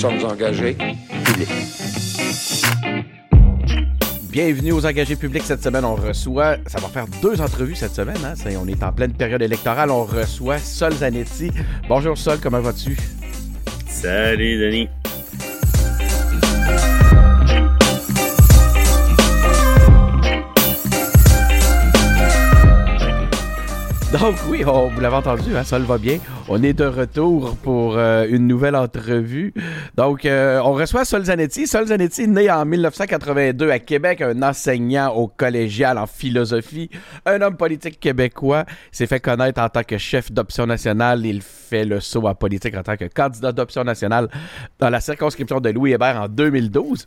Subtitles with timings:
[0.00, 0.78] sommes engagés
[4.30, 5.42] Bienvenue aux engagés publics.
[5.42, 8.16] Cette semaine, on reçoit, ça va faire deux entrevues cette semaine.
[8.24, 8.34] Hein?
[8.58, 9.90] On est en pleine période électorale.
[9.90, 11.50] On reçoit Sol Zanetti.
[11.86, 12.96] Bonjour Sol, comment vas-tu?
[13.88, 14.88] Salut Denis.
[24.18, 26.18] Donc oui, on, vous l'avez entendu, hein, ça va bien.
[26.48, 29.54] On est de retour pour euh, une nouvelle entrevue.
[29.94, 31.68] Donc, euh, on reçoit Sol Zanetti.
[31.68, 36.90] Sol né en 1982 à Québec, un enseignant au collégial en philosophie,
[37.24, 41.24] un homme politique québécois, s'est fait connaître en tant que chef d'option nationale.
[41.24, 44.28] Il fait le saut en politique en tant que candidat d'option nationale
[44.80, 47.06] dans la circonscription de Louis Hébert en 2012.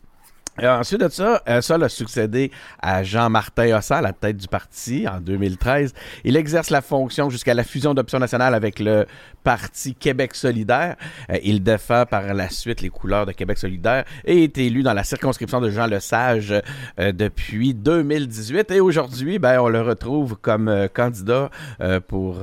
[0.61, 5.19] Ensuite de ça, euh, Sol a succédé à Jean-Martin Hossa la tête du parti en
[5.19, 5.93] 2013.
[6.25, 9.07] Il exerce la fonction jusqu'à la fusion d'Option nationale avec le
[9.43, 10.95] Parti Québec solidaire.
[11.31, 14.93] Euh, il défend par la suite les couleurs de Québec solidaire et est élu dans
[14.93, 16.53] la circonscription de Jean Lesage
[16.99, 18.71] euh, depuis 2018.
[18.71, 21.49] Et aujourd'hui, ben, on le retrouve comme euh, candidat
[21.81, 22.37] euh, pour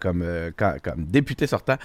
[0.00, 0.24] comme,
[0.56, 1.76] comme député sortant.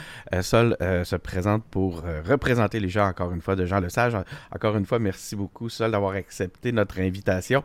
[0.41, 4.13] Sol se présente pour représenter les gens encore une fois de Jean Lesage.
[4.53, 7.63] Encore une fois, merci beaucoup Sol d'avoir accepté notre invitation.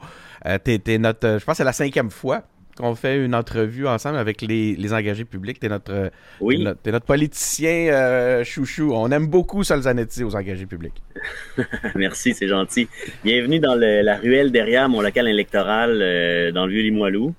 [0.64, 2.44] T'es, notre, je pense que c'est la cinquième fois
[2.77, 5.61] qu'on fait une entrevue ensemble avec les, les engagés publics.
[5.61, 6.62] T'es notre, oui.
[6.62, 8.92] notre, notre, politicien euh, chouchou.
[8.94, 11.02] On aime beaucoup Solzanetti aux engagés publics.
[11.94, 12.88] Merci, c'est gentil.
[13.22, 17.34] Bienvenue dans le, la ruelle derrière mon local électoral euh, dans le Vieux-Limoilou.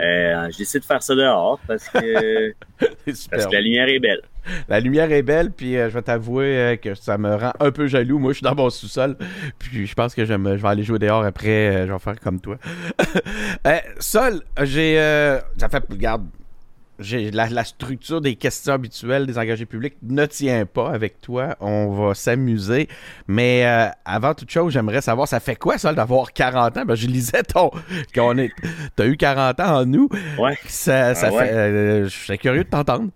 [0.00, 4.22] Euh, j'ai décidé de faire ça dehors parce que, parce que la lumière est belle.
[4.68, 7.70] La lumière est belle, puis euh, je vais t'avouer euh, que ça me rend un
[7.70, 8.18] peu jaloux.
[8.18, 9.16] Moi, je suis dans mon sous-sol,
[9.58, 11.48] puis je pense que je, me, je, vais aller jouer dehors après.
[11.48, 12.56] Euh, je vais faire comme toi.
[13.98, 14.96] Sol, j'ai...
[15.56, 15.84] ça fait...
[15.90, 16.26] Regarde,
[17.00, 21.56] j'ai la, la, structure des questions habituelles des engagés publics ne tient pas avec toi.
[21.60, 22.88] On va s'amuser.
[23.26, 26.84] Mais euh, avant toute chose, j'aimerais savoir, ça fait quoi ça d'avoir 40 ans?
[26.84, 27.70] Ben, je lisais ton.
[28.14, 28.50] qu'on est.
[28.96, 30.08] T'as eu 40 ans en nous.
[30.38, 30.58] Ouais.
[30.66, 31.46] Ça, ça ah ouais.
[31.46, 31.52] fait.
[31.52, 33.10] Euh, je suis curieux de t'entendre.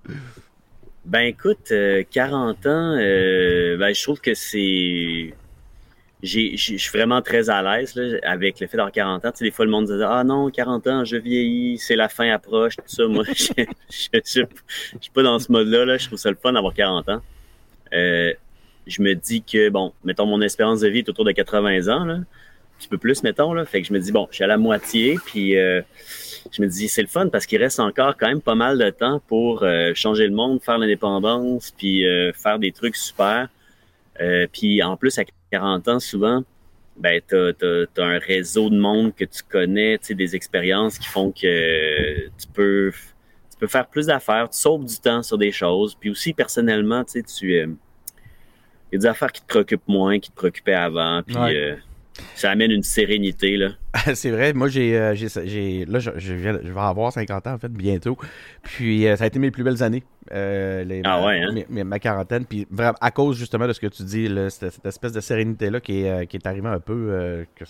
[1.04, 5.34] Ben écoute, euh, 40 ans, euh, ben je trouve que c'est
[6.24, 9.30] je suis vraiment très à l'aise avec le fait d'avoir 40 ans.
[9.30, 12.08] Tu sais, des fois, le monde disait Ah non, 40 ans, je vieillis, c'est la
[12.08, 13.06] fin approche, tout ça.
[13.06, 15.84] Moi, je suis pas dans ce mode-là.
[15.84, 15.98] Là.
[15.98, 17.20] Je trouve ça le fun d'avoir 40 ans.
[17.92, 18.32] Euh,
[18.86, 22.04] je me dis que, bon, mettons, mon espérance de vie est autour de 80 ans,
[22.06, 22.18] là.
[22.84, 23.52] Petit peu plus, mettons.
[23.52, 23.64] Là.
[23.64, 25.82] Fait que je me dis, bon, je suis à la moitié, puis euh,
[26.52, 28.90] je me dis, c'est le fun parce qu'il reste encore quand même pas mal de
[28.90, 33.48] temps pour euh, changer le monde, faire l'indépendance, puis euh, faire des trucs super.
[34.52, 36.44] puis en plus, avec 40 ans, souvent,
[36.96, 42.26] ben, tu as, un réseau de monde que tu connais, des expériences qui font que
[42.28, 42.92] tu peux,
[43.54, 45.94] tu peux faire plus d'affaires, tu sauves du temps sur des choses.
[45.94, 47.66] Puis aussi, personnellement, tu il euh,
[48.92, 51.22] y a des affaires qui te préoccupent moins, qui te préoccupaient avant.
[51.22, 51.56] Puis ouais.
[51.56, 51.76] euh,
[52.34, 53.56] ça amène une sérénité.
[53.56, 53.70] là.
[54.14, 57.54] c'est vrai, moi j'ai, euh, j'ai, là je, je, viens, je, vais avoir 50 ans
[57.54, 58.16] en fait bientôt.
[58.62, 60.02] Puis euh, ça a été mes plus belles années.
[60.32, 61.52] Euh, les, ah ouais, hein?
[61.52, 62.44] mes, mes, ma quarantaine.
[62.44, 65.20] Puis vraiment à cause justement de ce que tu dis, là, cette, cette, espèce de
[65.20, 67.64] sérénité là qui est, euh, qui est arrivée un peu, que,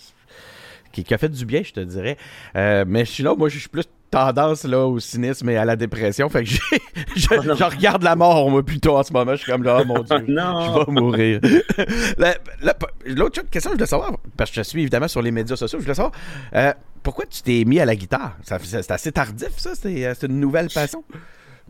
[0.91, 2.17] qui, qui, a fait du bien, je te dirais.
[2.53, 5.75] mais je suis là, moi je suis plus tendance là au cynisme et à la
[5.75, 6.29] dépression.
[6.29, 6.49] Fait que
[7.15, 9.31] je, Oh je, regarde la mort moi plutôt en ce moment.
[9.31, 11.39] Je suis comme là, oh mon dieu, je vais mourir.
[13.05, 15.83] L'autre question, je voulais savoir, parce que je suis évidemment sur les médias sociaux, je
[15.83, 16.13] voulais savoir
[16.55, 16.73] euh,
[17.03, 18.37] pourquoi tu t'es mis à la guitare?
[18.43, 19.75] C'est assez tardif, ça.
[19.75, 21.03] C'est une nouvelle passion.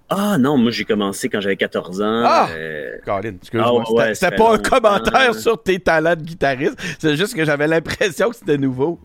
[0.10, 2.24] Ah non, moi j'ai commencé quand j'avais 14 ans.
[2.26, 2.48] Ah!
[2.52, 2.98] Euh...
[3.04, 3.84] Colin, excuse-moi.
[3.88, 6.78] Ah, ouais, c'était pas un commentaire sur tes talents de guitariste.
[7.00, 9.00] C'est juste que j'avais l'impression que c'était nouveau.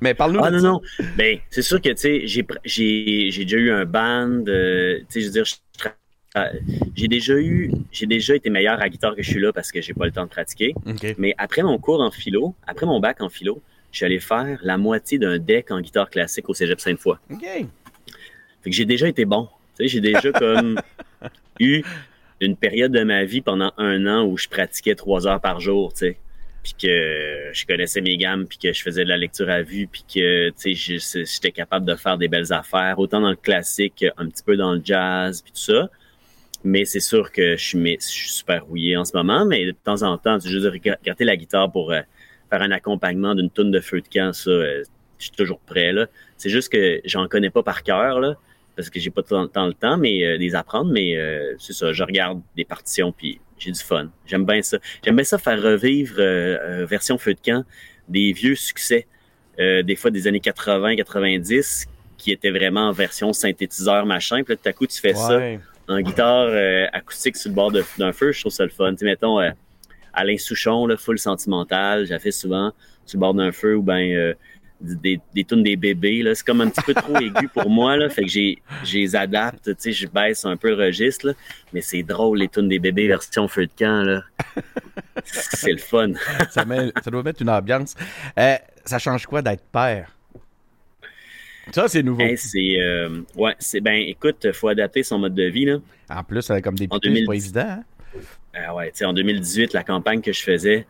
[0.00, 0.80] Mais parle-nous ah, non, non.
[1.16, 5.04] Ben, c'est sûr que, tu sais, j'ai, j'ai, j'ai déjà eu un band, euh, tu
[5.08, 5.44] sais, je veux dire,
[6.94, 9.70] j'ai déjà eu, j'ai déjà été meilleur à la guitare que je suis là parce
[9.70, 10.74] que j'ai pas le temps de pratiquer.
[10.86, 11.14] Okay.
[11.18, 14.58] Mais après mon cours en philo, après mon bac en philo, je suis allé faire
[14.62, 17.16] la moitié d'un deck en guitare classique au Cégep Sainte-Foy.
[17.30, 17.42] OK.
[17.42, 19.48] Fait que j'ai déjà été bon.
[19.76, 20.80] Tu sais, j'ai déjà comme
[21.60, 21.82] eu
[22.40, 25.92] une période de ma vie pendant un an où je pratiquais trois heures par jour,
[25.92, 26.18] tu sais
[26.62, 29.88] puis que je connaissais mes gammes, puis que je faisais de la lecture à vue,
[29.90, 34.04] puis que tu sais j'étais capable de faire des belles affaires, autant dans le classique,
[34.16, 35.90] un petit peu dans le jazz, puis tout ça.
[36.64, 40.16] Mais c'est sûr que je suis, super rouillé en ce moment, mais de temps en
[40.18, 42.00] temps, tu juste regarder la guitare pour euh,
[42.50, 44.84] faire un accompagnement d'une toune de feu de camp, ça, euh,
[45.18, 46.06] je suis toujours prêt là.
[46.36, 48.36] C'est juste que j'en connais pas par cœur là,
[48.76, 50.90] parce que j'ai pas tant, tant le temps, mais euh, les apprendre.
[50.92, 51.16] Mais
[51.58, 54.08] c'est ça, je regarde des partitions puis j'ai du fun.
[54.26, 54.78] J'aime bien ça.
[55.04, 57.64] J'aime bien ça faire revivre euh, version feu de camp
[58.08, 59.06] des vieux succès,
[59.60, 61.86] euh, des fois des années 80, 90,
[62.18, 64.42] qui étaient vraiment en version synthétiseur machin.
[64.42, 65.58] Puis là, tout à coup, tu fais ouais.
[65.88, 68.32] ça en guitare euh, acoustique sur le bord d'un feu.
[68.32, 68.94] Je trouve ça le fun.
[68.94, 69.38] Tu mettons,
[70.12, 72.06] Alain Souchon, là, full sentimental.
[72.06, 72.72] J'ai fait souvent
[73.06, 74.34] sur le bord d'un feu ou ben euh,
[74.82, 76.22] des, des tunes des bébés.
[76.22, 76.34] Là.
[76.34, 77.96] C'est comme un petit peu trop aigu pour moi.
[77.96, 78.58] Là, fait que j'ai,
[78.92, 81.28] les adapte, tu sais, je baisse un peu le registre.
[81.28, 81.32] Là,
[81.72, 84.02] mais c'est drôle, les tunes des bébés version feu de camp.
[84.02, 84.22] Là.
[85.24, 86.12] c'est le fun.
[86.50, 87.94] ça, ça, doit mettre une ambiance.
[88.38, 90.10] Euh, ça change quoi d'être père?
[91.70, 92.24] Ça, c'est nouveau.
[92.36, 95.78] c'est, euh, ouais, c'est, ben, écoute, faut adapter son mode de vie, là.
[96.10, 97.84] En plus, comme des c'est pas évident, hein?
[98.54, 100.86] Ah ouais, tu sais, en 2018, la campagne que je faisais,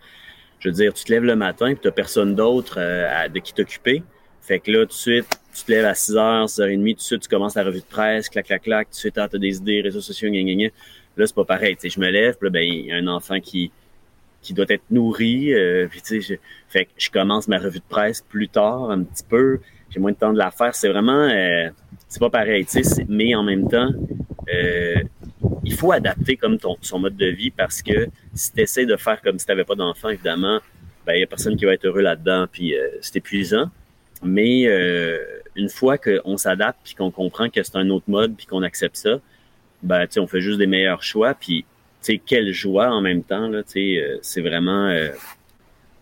[0.63, 3.39] je veux dire, tu te lèves le matin et tu n'as personne d'autre euh, de
[3.41, 4.05] qui t'occuper.
[4.41, 7.23] Fait que là, tout de suite, tu te lèves à 6h, 6h30, tout de suite,
[7.23, 9.39] tu commences la revue de presse, clac, clac, clac, tout de suite, ah, tu as
[9.41, 10.69] des idées, réseaux sociaux, gna, gna, gna.
[11.17, 11.75] Là, c'est pas pareil.
[11.75, 13.73] Tu sais, je me lève, puis là, ben, il y a un enfant qui,
[14.41, 15.53] qui doit être nourri.
[15.53, 16.35] Euh, puis, tu sais, je,
[16.69, 19.59] fait que je commence ma revue de presse plus tard, un petit peu.
[19.91, 20.75] J'ai moins de temps de la faire.
[20.77, 21.71] C'est vraiment, euh,
[22.09, 23.91] c'est pas pareil, tu sais, mais en même temps,
[24.55, 25.03] euh,
[25.65, 28.97] il faut adapter comme ton, son mode de vie parce que si tu essaies de
[28.97, 30.61] faire comme si tu n'avais pas d'enfant, évidemment,
[31.07, 33.71] ben, il n'y a personne qui va être heureux là-dedans, puis euh, c'est épuisant.
[34.23, 35.19] Mais euh,
[35.57, 38.97] une fois qu'on s'adapte, puis qu'on comprend que c'est un autre mode, puis qu'on accepte
[38.97, 39.19] ça,
[39.83, 41.65] ben, on fait juste des meilleurs choix, puis
[42.27, 43.63] quelle joie en même temps, euh,
[44.23, 44.97] c'est vraiment...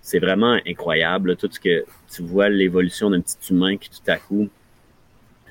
[0.02, 4.48] c'est vraiment incroyable, que tu vois l'évolution d'un petit humain qui tout à coup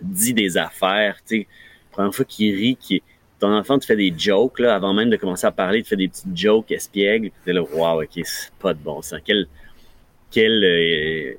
[0.01, 1.47] dit des affaires, tu sais,
[1.92, 3.01] première fois qu'il rit, qui
[3.39, 5.95] ton enfant te fait des jokes, là, avant même de commencer à parler, te fait
[5.95, 7.31] des petites jokes espiègles.
[7.44, 9.19] Tu es là, wow, ok, c'est pas de bon sens.
[9.25, 9.47] Quel,
[10.30, 11.33] quel, euh,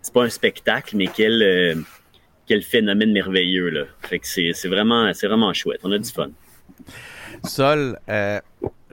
[0.00, 1.74] c'est pas un spectacle, mais quel, euh,
[2.46, 3.84] quel phénomène merveilleux, là.
[4.02, 5.80] Fait que c'est, c'est vraiment, c'est vraiment chouette.
[5.82, 6.30] On a du fun.
[7.44, 8.40] Sol, euh,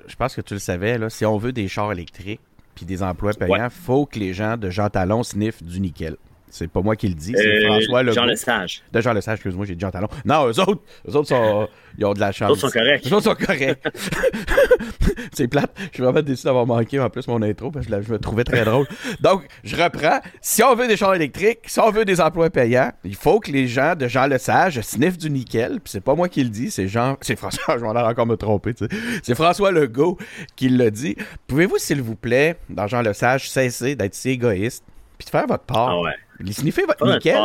[0.08, 2.42] je pense que tu le savais, là, si on veut des chars électriques
[2.76, 6.16] puis des emplois payants, il faut que les gens de Jean Talon sniffent du nickel.
[6.58, 8.16] C'est pas moi qui le dis, c'est euh, François Legault.
[8.16, 8.82] Jean Lesage.
[8.92, 10.08] De Jean Lesage, excuse-moi, j'ai dit Jean Talon.
[10.26, 11.68] Non, eux autres, eux autres sont,
[11.98, 12.48] ils ont de la chance.
[12.48, 13.06] Les autres sont corrects.
[13.06, 13.84] Les autres sont corrects.
[15.34, 15.72] c'est plate.
[15.78, 18.44] Je suis vraiment déçu d'avoir manqué en plus mon intro parce que je, me trouvais
[18.44, 18.88] très drôle.
[19.22, 20.20] Donc, je reprends.
[20.42, 23.52] Si on veut des chars électriques, si on veut des emplois payants, il faut que
[23.52, 25.80] les gens de Jean Lesage sniffent du nickel.
[25.80, 27.18] Puis c'est pas moi qui le dis, c'est Jean.
[27.22, 28.96] C'est François, je vais encore me tromper, tu sais.
[29.24, 30.18] C'est François Legault
[30.56, 31.16] qui le dit.
[31.48, 34.84] Pouvez-vous, s'il vous plaît, dans Jean Lesage, cesser d'être si égoïste
[35.18, 35.90] puis de faire votre part?
[35.90, 36.12] Ah ouais.
[36.52, 37.36] Sniffez votre nickel,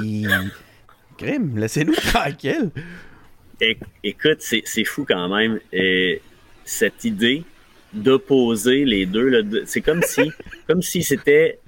[0.00, 0.26] puis...
[0.26, 0.44] Hein?
[1.18, 2.70] Grim, laissez-nous tranquille.
[4.02, 5.60] Écoute, c'est fou quand même.
[5.72, 6.20] Et
[6.64, 7.44] cette idée
[7.92, 10.30] d'opposer les deux, c'est comme si
[10.66, 11.58] comme si c'était...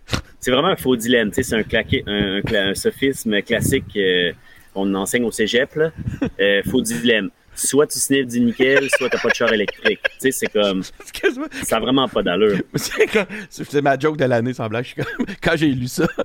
[0.41, 1.31] C'est vraiment un faux dilemme.
[1.33, 1.65] C'est un,
[2.07, 4.33] un, un, sophisme classique euh,
[4.73, 5.75] qu'on enseigne au cégep.
[5.75, 5.91] Là.
[6.39, 10.01] Euh, faux dilemme soit tu sniffes du nickel, soit t'as pas de char électrique.
[10.03, 10.83] Tu sais, c'est comme.
[10.83, 12.59] Ça n'a vraiment pas d'allure.
[13.51, 14.87] C'est ma joke de l'année, sans blague.
[15.43, 16.07] Quand j'ai lu ça.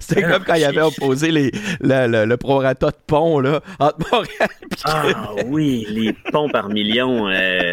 [0.00, 1.50] C'était ah, comme quand il avait opposé les,
[1.80, 7.28] le, le, prorata de pont là, entre Montréal et Ah oui, les ponts par million.
[7.28, 7.72] Euh.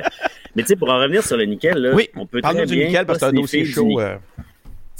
[0.56, 2.66] Mais tu sais, pour en revenir sur le nickel, là, oui, on peut très bien.
[2.66, 4.00] du nickel parce que c'est un dossier chaud.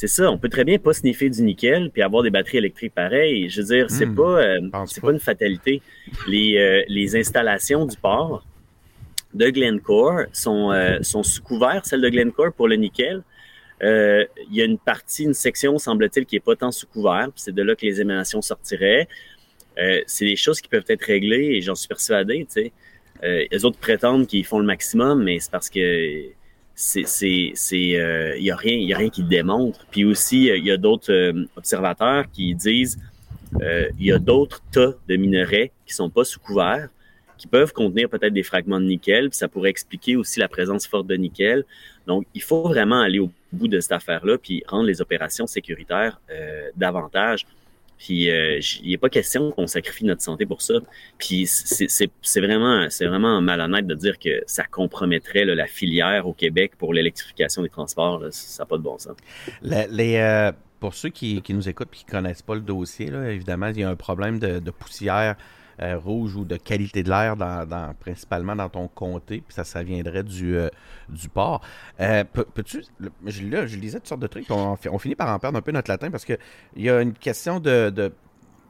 [0.02, 2.96] C'est ça, on peut très bien pas sniffer du nickel puis avoir des batteries électriques
[2.96, 3.50] pareilles.
[3.50, 4.16] Je veux dire, c'est hmm.
[4.16, 5.12] pas, euh, c'est pas.
[5.12, 5.80] une fatalité.
[6.28, 8.44] Les, euh, les installations du port
[9.36, 13.22] de Glencore sont, euh, sont sous couvert, celles de Glencore pour le nickel.
[13.84, 17.54] Il y a une partie, une section, semble-t-il, qui est pas tant sous couvert, c'est
[17.54, 19.08] de là que les émanations sortiraient.
[20.08, 22.48] c'est des choses qui peuvent être réglées et j'en suis persuadé.
[22.52, 22.72] Tu
[23.22, 26.26] sais, les autres prétendent qu'ils font le maximum, mais c'est parce que
[26.76, 29.86] c'est c'est c'est euh, y a rien il y a rien qui démontre.
[29.92, 33.00] Puis aussi il y a d'autres euh, observateurs qui disent
[33.62, 36.90] euh, il y a d'autres tas de minerais qui sont pas sous couvert
[37.38, 40.88] qui peuvent contenir peut-être des fragments de nickel puis ça pourrait expliquer aussi la présence
[40.88, 41.66] forte de nickel.
[42.08, 45.48] Donc il faut vraiment aller au bout de cette affaire là puis rendre les opérations
[45.48, 46.20] sécuritaires
[46.76, 47.46] davantage
[48.02, 50.74] puis euh, il n'est pas question qu'on sacrifie notre santé pour ça.
[51.20, 56.96] Puis c'est vraiment, vraiment malhonnête de dire que ça compromettrait la filière au Québec pour
[56.96, 58.24] l'électrification des transports.
[58.32, 59.16] Ça n'a pas de bon sens.
[59.64, 63.82] Euh, pour ceux qui, nous écoutent et qui ne connaissent pas le dossier, évidemment, il
[63.82, 65.36] y a un problème de poussière
[65.82, 69.84] euh, rouge ou de qualité de l'air, dans, principalement dans ton comté, puis ça, ça
[69.84, 70.70] viendrait du, euh,
[71.10, 71.62] du port.
[72.00, 75.62] Euh, peux-tu, je, je lisais toutes sortes de trucs, on, finit par en perdre un
[75.62, 76.38] peu notre latin parce qu'il
[76.78, 78.14] y a une question de,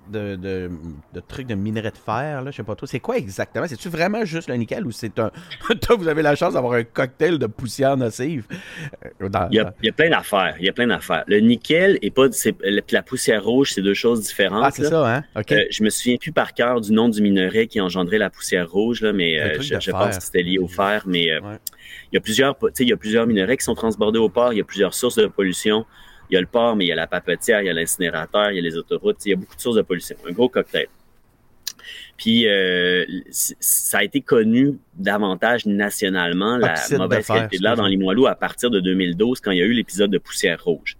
[0.10, 2.86] de, de, trucs de minerai de fer, là, je sais pas trop.
[2.86, 3.68] C'est quoi exactement?
[3.68, 5.32] C'est-tu vraiment juste le nickel ou c'est un.
[5.82, 8.46] Toi, vous avez la chance d'avoir un cocktail de poussière nocive?
[9.06, 10.56] Euh, il, y a, il, y a, plein d'affaires.
[10.60, 11.24] Il y a plein d'affaires.
[11.28, 12.28] Le nickel et pas.
[12.92, 14.64] La poussière rouge, c'est deux choses différentes.
[14.66, 15.24] Ah, c'est ça, hein?
[15.36, 15.52] OK.
[15.52, 18.70] Euh, je me souviens plus par cœur du nom du minerai qui engendrait la poussière
[18.70, 21.04] rouge, là, mais euh, je, pense que c'était lié au fer.
[21.06, 24.54] Mais il, y a plusieurs, il y a plusieurs minerais qui sont transbordés au port.
[24.54, 25.86] Il y a plusieurs sources de pollution
[26.32, 28.52] il y a le port, mais il y a la papetière, il y a l'incinérateur,
[28.52, 30.16] il y a les autoroutes, il y a beaucoup de sources de pollution.
[30.28, 30.88] Un gros cocktail.
[32.16, 38.28] Puis euh, ça a été connu davantage nationalement, la mauvaise qualité de l'air dans Limoilou
[38.28, 40.98] à partir de 2012 quand il y a eu l'épisode de poussière rouge.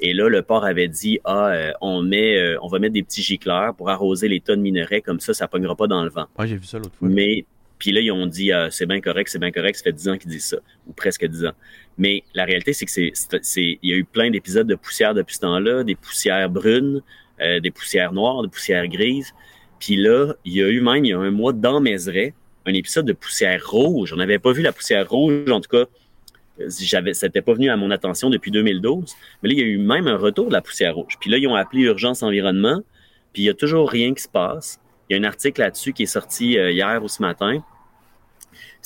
[0.00, 3.02] Et là, le port avait dit ah, euh, on met, euh, on va mettre des
[3.02, 6.26] petits gicleurs pour arroser les tonnes minerais comme ça, ça pognera pas dans le vent.
[6.36, 7.08] Moi, j'ai vu ça l'autre fois.
[7.08, 7.44] Mais
[7.78, 9.76] puis là, ils ont dit ah, c'est bien correct, c'est bien correct.
[9.76, 11.52] Ça fait dix ans qu'ils disent ça, ou presque dix ans.
[11.98, 15.36] Mais la réalité, c'est que c'est, il y a eu plein d'épisodes de poussière depuis
[15.36, 17.02] ce temps-là, des poussières brunes,
[17.40, 19.32] euh, des poussières noires, des poussières grises.
[19.78, 22.34] Puis là, il y a eu même, il y a un mois dans Mézeray,
[22.66, 24.12] un épisode de poussière rouge.
[24.12, 25.84] On n'avait pas vu la poussière rouge, en tout cas,
[26.58, 29.14] j'avais, c'était pas venu à mon attention depuis 2012.
[29.42, 31.16] Mais là, il y a eu même un retour de la poussière rouge.
[31.20, 32.82] Puis là, ils ont appelé Urgence Environnement,
[33.32, 34.80] puis il y a toujours rien qui se passe.
[35.08, 37.62] Il y a un article là-dessus qui est sorti euh, hier ou ce matin.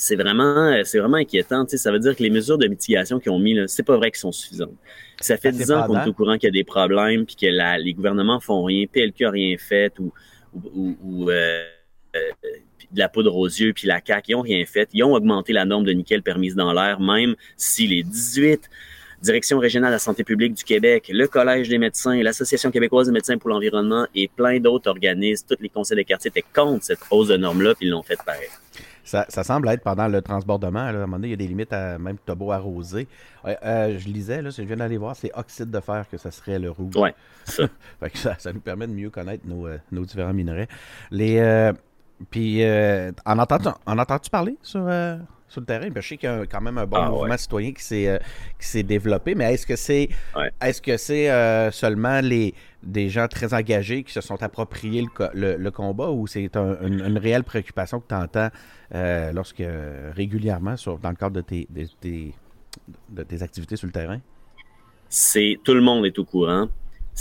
[0.01, 1.65] C'est vraiment, euh, c'est vraiment inquiétant.
[1.65, 3.97] Tu sais, ça veut dire que les mesures de mitigation qu'ils ont mis, c'est pas
[3.97, 4.71] vrai qu'elles sont suffisantes.
[5.19, 7.47] Ça fait dix ans qu'on est au courant qu'il y a des problèmes, puis que
[7.47, 10.13] la, les gouvernements font rien, PLQ a rien fait, ou,
[10.53, 11.65] ou, ou euh,
[12.13, 14.87] de la poudre aux yeux, puis la CAQ, ils n'ont rien fait.
[14.93, 18.69] Ils ont augmenté la norme de nickel permise dans l'air, même si les 18
[19.21, 23.13] directions régionales de la santé publique du Québec, le Collège des médecins, l'Association québécoise des
[23.13, 27.01] médecins pour l'environnement et plein d'autres organismes, tous les conseils de quartier étaient contre cette
[27.11, 28.47] hausse de normes-là, puis ils l'ont fait pareil.
[29.09, 30.79] Ça, semble être pendant le transbordement.
[30.79, 33.07] à un moment donné, il y a des limites à même as beau arroser.
[33.45, 36.59] Euh, je lisais, là, je viens d'aller voir, c'est oxyde de fer que ça serait
[36.59, 36.93] le rouge.
[36.95, 37.09] Oui,
[38.13, 38.35] ça.
[38.37, 38.53] ça.
[38.53, 40.67] nous permet de mieux connaître nos, euh, nos différents minerais.
[41.09, 41.73] Les, euh,
[42.29, 44.87] puis, euh, en entends-tu parler sur,
[45.49, 45.89] sur le terrain?
[45.93, 48.17] je sais qu'il y a quand même un bon ah, mouvement citoyen qui s'est, euh,
[48.59, 50.09] qui s'est développé, mais est-ce que c'est
[50.61, 55.03] est-ce que c'est seulement les des gens très engagés qui se sont appropriés
[55.33, 58.49] le, le, combat ou c'est une, réelle préoccupation que tu entends
[59.33, 59.63] lorsque
[60.15, 62.31] régulièrement sur, dans le cadre de tes, de,
[63.09, 64.19] de tes activités sur le terrain?
[65.09, 66.69] C'est tout le monde est au courant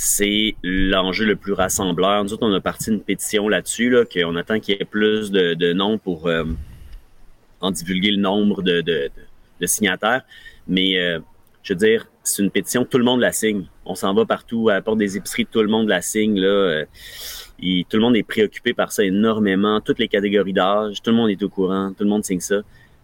[0.01, 2.23] c'est l'enjeu le plus rassembleur.
[2.23, 5.33] Nous autres, on a parti une pétition là-dessus, là, qu'on attend qu'il y ait plus
[5.33, 6.45] de, de noms pour euh,
[7.61, 9.11] en divulguer le nombre de, de,
[9.61, 10.23] de signataires.
[10.67, 11.21] Mais euh,
[11.63, 13.67] je veux dire, c'est une pétition, tout le monde la signe.
[13.85, 16.39] On s'en va partout, à la porte des épiceries, tout le monde la signe.
[16.39, 16.85] Là, euh,
[17.61, 21.17] et tout le monde est préoccupé par ça énormément, toutes les catégories d'âge, tout le
[21.17, 22.61] monde est au courant, tout le monde signe ça.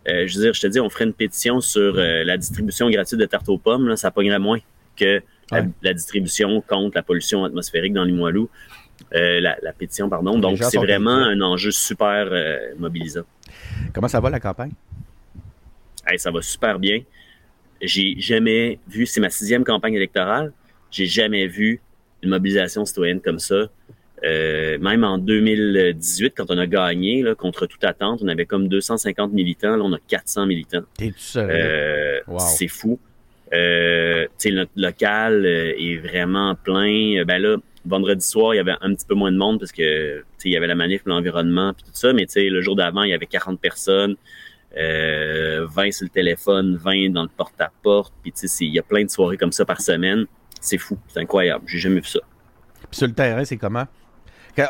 [0.06, 3.26] je veux dire, je te dis, on ferait une pétition sur la distribution gratuite de
[3.26, 4.60] tarte aux pommes, là, ça pognerait moins
[4.96, 5.20] que
[5.50, 8.48] la, distribution contre la pollution atmosphérique dans Limoilou.
[9.14, 10.38] Euh, la, la, pétition, pardon.
[10.38, 13.22] Donc, c'est vraiment un enjeu super euh, mobilisant.
[13.92, 14.72] Comment ça va la campagne?
[16.16, 17.00] ça va super bien.
[17.80, 20.52] J'ai jamais vu, c'est ma sixième campagne électorale,
[20.90, 21.80] j'ai jamais vu
[22.22, 23.68] une mobilisation citoyenne comme ça.
[24.24, 28.68] Euh, même en 2018, quand on a gagné, là, contre toute attente, on avait comme
[28.68, 29.76] 250 militants.
[29.76, 30.82] Là, on a 400 militants.
[31.36, 32.98] Euh, C'est fou.
[33.52, 37.24] Euh, notre local est vraiment plein.
[37.24, 40.24] Ben là, vendredi soir, il y avait un petit peu moins de monde parce que
[40.44, 43.10] il y avait la manif pour l'environnement puis tout ça, mais le jour d'avant, il
[43.10, 44.16] y avait 40 personnes,
[44.76, 49.10] euh, 20 sur le téléphone, 20 dans le porte-à-porte, puis il y a plein de
[49.10, 50.26] soirées comme ça par semaine.
[50.60, 51.64] C'est fou, c'est incroyable.
[51.66, 52.20] J'ai jamais vu ça.
[52.90, 53.86] Puis sur le terrain, c'est comment?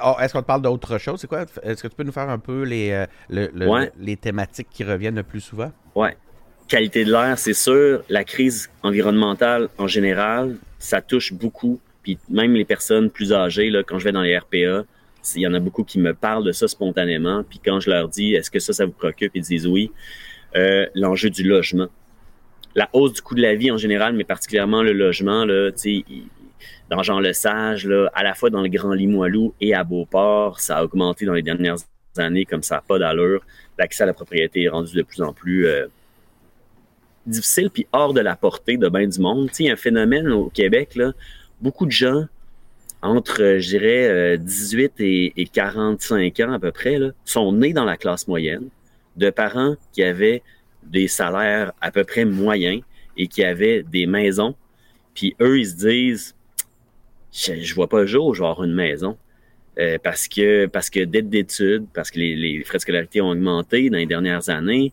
[0.02, 1.21] Oh, est-ce qu'on te parle d'autre chose?
[1.21, 1.44] C'est quoi?
[1.62, 5.23] Est-ce que tu peux nous faire un peu les, euh, les thématiques qui reviennent le
[5.23, 5.71] plus souvent?
[5.94, 6.16] Ouais
[6.68, 8.02] qualité de l'air, c'est sûr.
[8.09, 11.80] La crise environnementale en général, ça touche beaucoup.
[12.04, 14.84] Puis même les personnes plus âgées, là, quand je vais dans les RPA,
[15.34, 17.42] il y en a beaucoup qui me parlent de ça spontanément.
[17.42, 19.90] Puis quand je leur dis, est-ce que ça, ça vous préoccupe, ils disent oui.
[20.54, 21.88] Euh, L'enjeu du logement.
[22.76, 25.70] La hausse du coût de la vie en général, mais particulièrement le logement, là,
[26.90, 30.84] dans Jean-Lesage, là, à la fois dans le Grand Limoilou et à Beauport, ça a
[30.84, 31.76] augmenté dans les dernières
[32.18, 33.42] années comme ça n'a pas d'allure.
[33.78, 35.87] L'accès à la propriété est rendu de plus en plus euh,
[37.26, 39.49] difficile puis hors de la portée de bien du monde.
[39.58, 41.12] Il y a un phénomène au Québec, là,
[41.64, 42.26] beaucoup de gens
[43.00, 47.87] entre, euh, je dirais, 18 euh, et, 45 ans à peu près, sont nés dans
[47.87, 48.68] la classe moyenne,
[49.16, 50.42] de parents qui avaient
[50.83, 52.83] des salaires à peu près moyens
[53.16, 54.54] et qui avaient des maisons.
[55.14, 56.35] Puis eux, ils se disent,
[57.33, 59.16] je, vois pas le jour, je vais avoir une maison.
[59.78, 63.90] Euh, parce que parce que dette d'études, parce que les, frais de scolarité ont augmenté
[63.90, 64.92] dans les dernières années,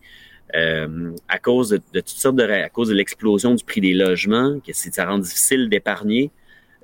[0.54, 4.74] à cause de, toutes sortes de à cause de l'explosion du prix des logements, que
[4.74, 6.32] ça rend difficile d'épargner,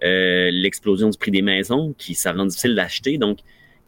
[0.04, 3.18] euh, l'explosion du prix des maisons, qui ça rend difficile d'acheter.
[3.18, 3.39] Donc,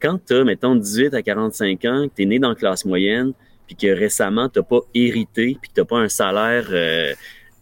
[0.02, 2.86] quand tu as, mettons, 18 à 45 ans, que tu es né dans la classe
[2.86, 3.34] moyenne,
[3.68, 7.14] puis que récemment, tu pas hérité, puis que tu pas un salaire euh,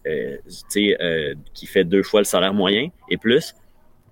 [0.08, 3.54] euh, qui fait deux fois le salaire moyen et plus,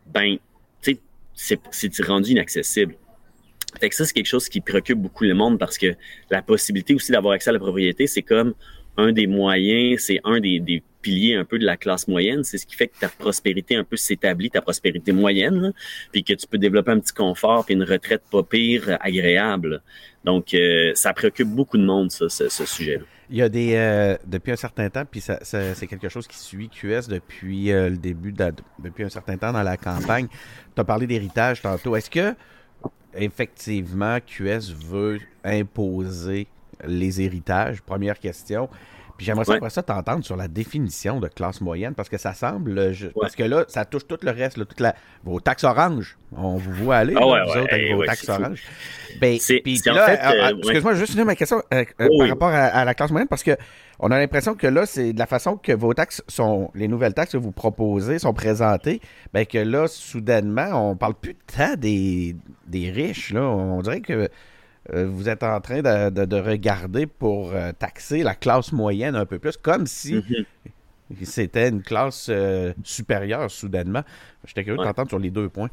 [0.08, 0.38] ben,
[0.82, 1.00] tu
[1.34, 2.96] sais, c'est rendu inaccessible.
[3.80, 5.96] Fait que ça, c'est quelque chose qui préoccupe beaucoup le monde parce que
[6.30, 8.54] la possibilité aussi d'avoir accès à la propriété, c'est comme
[8.98, 12.44] un des moyens, c'est un des, piliers un peu de la classe moyenne.
[12.44, 15.72] C'est ce qui fait que ta prospérité un peu s'établit, ta prospérité moyenne,
[16.12, 19.84] puis que tu peux développer un petit confort puis une retraite pas pire, agréable.
[20.24, 23.04] Donc, euh, ça préoccupe beaucoup de monde, ça, ce, sujet-là.
[23.30, 26.28] Il y a des euh, depuis un certain temps, puis ça, ça, c'est quelque chose
[26.28, 30.28] qui suit QS depuis euh, le début, de, depuis un certain temps dans la campagne.
[30.76, 31.96] Tu as parlé d'héritage tantôt.
[31.96, 32.34] Est-ce que
[33.16, 36.48] effectivement QS veut imposer
[36.86, 38.70] les héritages Première question.
[39.18, 39.70] Puis j'aimerais ouais.
[39.70, 42.92] ça t'entendre sur la définition de classe moyenne, parce que ça semble.
[42.92, 43.14] Je, ouais.
[43.22, 46.18] Parce que là, ça touche tout le reste, là, toute la, vos taxes oranges.
[46.36, 48.64] On vous voit aller, ah là, ouais, vous autres, avec vos taxes oranges.
[49.22, 52.18] Ben, puis, là, fait, euh, euh, euh, excuse-moi, juste finir ma question euh, euh, Oh,
[52.18, 52.30] par oui.
[52.30, 53.56] rapport à, à la classe moyenne, parce que
[54.00, 57.14] on a l'impression que là, c'est de la façon que vos taxes sont, les nouvelles
[57.14, 59.00] taxes que vous proposez sont présentées,
[59.34, 62.36] ben que là, soudainement, on parle plus tant des,
[62.68, 63.44] des riches, là.
[63.44, 64.28] On dirait que euh,
[64.94, 69.26] vous êtes en train de, de- de regarder pour euh, taxer la classe moyenne un
[69.26, 70.46] peu plus, comme si Mhm.
[71.24, 74.04] c'était une classe euh, supérieure soudainement.
[74.46, 74.88] J'étais curieux de Ouais.
[74.88, 75.70] t'entendre sur les deux points.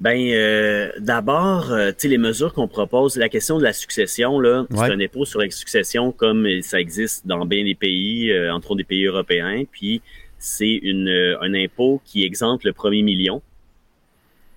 [0.00, 4.38] Ben, euh, d'abord, euh, tu sais, les mesures qu'on propose, la question de la succession,
[4.38, 4.86] là, Ouais.
[4.86, 8.70] c'est un impôt sur la succession comme ça existe dans bien des pays, euh, entre
[8.70, 9.64] autres des pays européens.
[9.72, 10.00] Puis,
[10.38, 13.42] c'est une, euh, un impôt qui exempte le premier million.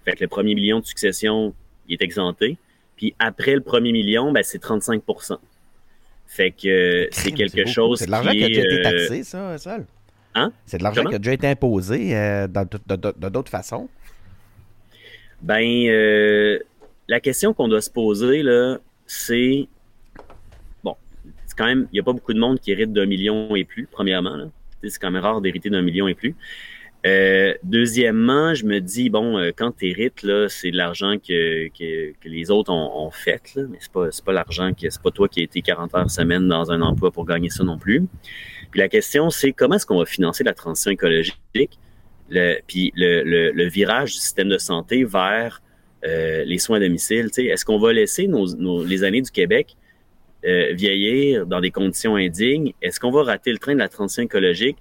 [0.05, 1.55] Fait que le premier million de succession,
[1.87, 2.57] il est exempté.
[3.01, 5.01] Puis, après le premier million, ben, c'est 35
[6.27, 9.23] Fait que euh, c'est quelque chose C'est de l'argent qui a déjà été euh, taxé,
[9.23, 9.85] ça, Sol?
[10.35, 10.51] Hein?
[10.67, 13.89] C'est de l'argent qui a déjà été imposé euh, de d'autres façons.
[15.41, 16.59] Ben, euh,
[17.07, 18.77] la question qu'on doit se poser, là,
[19.07, 19.67] c'est.
[20.83, 20.95] Bon,
[21.47, 21.87] c'est quand même.
[21.91, 24.51] Il n'y a pas beaucoup de monde qui hérite d'un million et plus, premièrement.
[24.83, 26.35] C'est quand même rare d'hériter d'un million et plus.
[27.05, 31.67] Euh, deuxièmement, je me dis, bon, euh, quand tu hérites, là, c'est de l'argent que,
[31.69, 34.87] que, que les autres ont, ont fait, là, mais c'est pas, c'est pas l'argent que
[34.87, 37.63] c'est pas toi qui as été 40 heures semaine dans un emploi pour gagner ça
[37.63, 38.03] non plus.
[38.69, 41.35] Puis la question, c'est comment est-ce qu'on va financer la transition écologique,
[42.29, 45.61] le, puis le, le, le virage du système de santé vers
[46.05, 47.29] euh, les soins à domicile.
[47.35, 49.75] Est-ce qu'on va laisser nos, nos- les années du Québec
[50.45, 52.73] euh, vieillir dans des conditions indignes?
[52.81, 54.77] Est-ce qu'on va rater le train de la transition écologique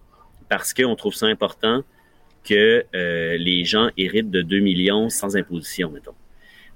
[0.50, 1.82] parce qu'on trouve ça important?
[2.44, 6.14] Que euh, les gens héritent de 2 millions sans imposition, mettons?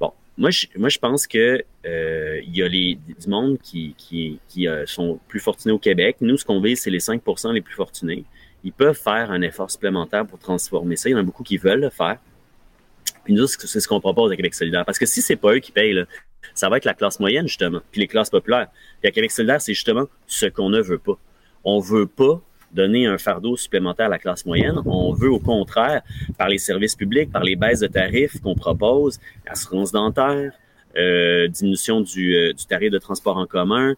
[0.01, 4.39] Bon, moi, je, moi, je pense que euh, y a les, du monde qui, qui,
[4.49, 6.17] qui euh, sont plus fortunés au Québec.
[6.21, 8.25] Nous, ce qu'on vise, c'est les 5% les plus fortunés.
[8.63, 11.09] Ils peuvent faire un effort supplémentaire pour transformer ça.
[11.09, 12.19] Il y en a beaucoup qui veulent le faire.
[13.25, 14.85] Puis nous, c'est ce qu'on propose à Québec solidaire.
[14.85, 16.05] Parce que si c'est pas eux qui payent,
[16.55, 18.69] ça va être la classe moyenne, justement, puis les classes populaires.
[19.01, 21.19] Puis à Québec solidaire, c'est justement ce qu'on ne veut pas.
[21.65, 22.43] On veut pas
[22.75, 24.79] donner un fardeau supplémentaire à la classe moyenne.
[24.85, 26.03] On veut, au contraire,
[26.37, 30.53] par les services publics, par les baisses de tarifs qu'on propose, assurance dentaire,
[30.97, 33.95] euh, diminution du, euh, du tarif de transport en commun,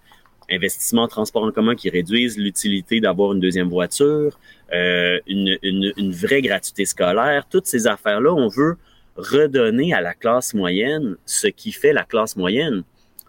[0.51, 4.39] investissement en transport en commun qui réduisent l'utilité d'avoir une deuxième voiture,
[4.73, 8.77] euh, une, une, une vraie gratuité scolaire, toutes ces affaires-là, on veut
[9.17, 12.83] redonner à la classe moyenne ce qui fait la classe moyenne.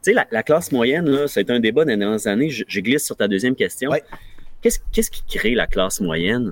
[0.03, 2.49] Tu sais, la, la classe moyenne, là, c'est un débat les dernières années.
[2.49, 3.89] Je, je glisse sur ta deuxième question.
[4.67, 6.51] Qu'est-ce, qu'est-ce qui crée la classe moyenne?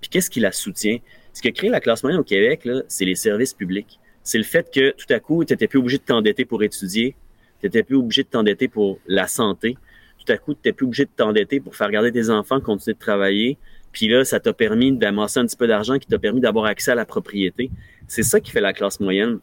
[0.00, 0.98] Puis qu'est-ce qui la soutient?
[1.32, 3.98] Ce qui crée la classe moyenne au Québec, là, c'est les services publics.
[4.22, 7.16] C'est le fait que tout à coup, tu n'étais plus obligé de t'endetter pour étudier,
[7.58, 9.76] tu n'étais plus obligé de t'endetter pour la santé,
[10.24, 12.94] tout à coup, tu n'étais plus obligé de t'endetter pour faire garder tes enfants, continuer
[12.94, 13.58] de travailler.
[13.90, 16.92] Puis là, ça t'a permis d'amasser un petit peu d'argent qui t'a permis d'avoir accès
[16.92, 17.72] à la propriété.
[18.06, 19.40] C'est ça qui fait la classe moyenne.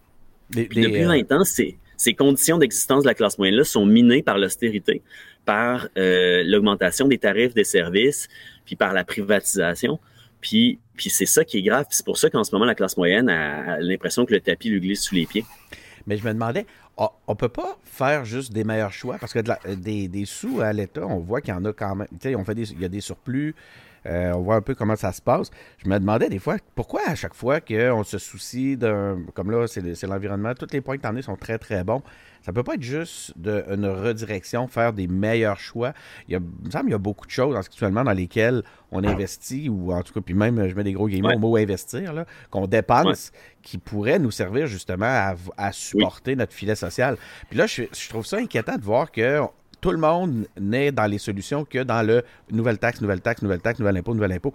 [0.49, 4.37] Depuis euh, 20 ans, ces, ces conditions d'existence de la classe moyenne-là sont minées par
[4.37, 5.01] l'austérité,
[5.45, 8.27] par euh, l'augmentation des tarifs des services,
[8.65, 9.99] puis par la privatisation.
[10.41, 11.85] Puis, puis c'est ça qui est grave.
[11.89, 14.81] C'est pour ça qu'en ce moment, la classe moyenne a, l'impression que le tapis lui
[14.81, 15.45] glisse sous les pieds.
[16.05, 16.65] Mais je me demandais,
[16.97, 19.17] on, on peut pas faire juste des meilleurs choix?
[19.19, 21.95] Parce que la- des, des sous à l'État, on voit qu'il y en a quand
[21.95, 22.07] même.
[22.23, 23.55] Il y a des surplus.
[24.05, 25.49] Euh, on voit un peu comment ça se passe.
[25.83, 29.19] Je me demandais des fois, pourquoi à chaque fois qu'on se soucie d'un.
[29.33, 31.57] Comme là, c'est le- c'est l'environnement, tous les points que tu en as sont très,
[31.57, 32.01] très bons.
[32.41, 35.93] Ça peut pas être juste de, une redirection, faire des meilleurs choix.
[36.27, 38.63] Il, y a, il me semble qu'il y a beaucoup de choses actuellement dans lesquelles
[38.91, 41.35] on investit, ou en tout cas, puis même, je mets des gros guillemets Ouais.
[41.35, 46.51] au mot investir, là, qu'on dépense, qui pourraient nous servir justement à, à supporter notre
[46.51, 47.15] filet social.
[47.49, 49.39] Puis là, je, je trouve ça inquiétant de voir que
[49.83, 53.59] tout le monde n'est dans les solutions que dans le nouvelle taxe, nouvelle taxe, nouvelle
[53.61, 54.53] taxe, nouvel impôt, nouvel impôt.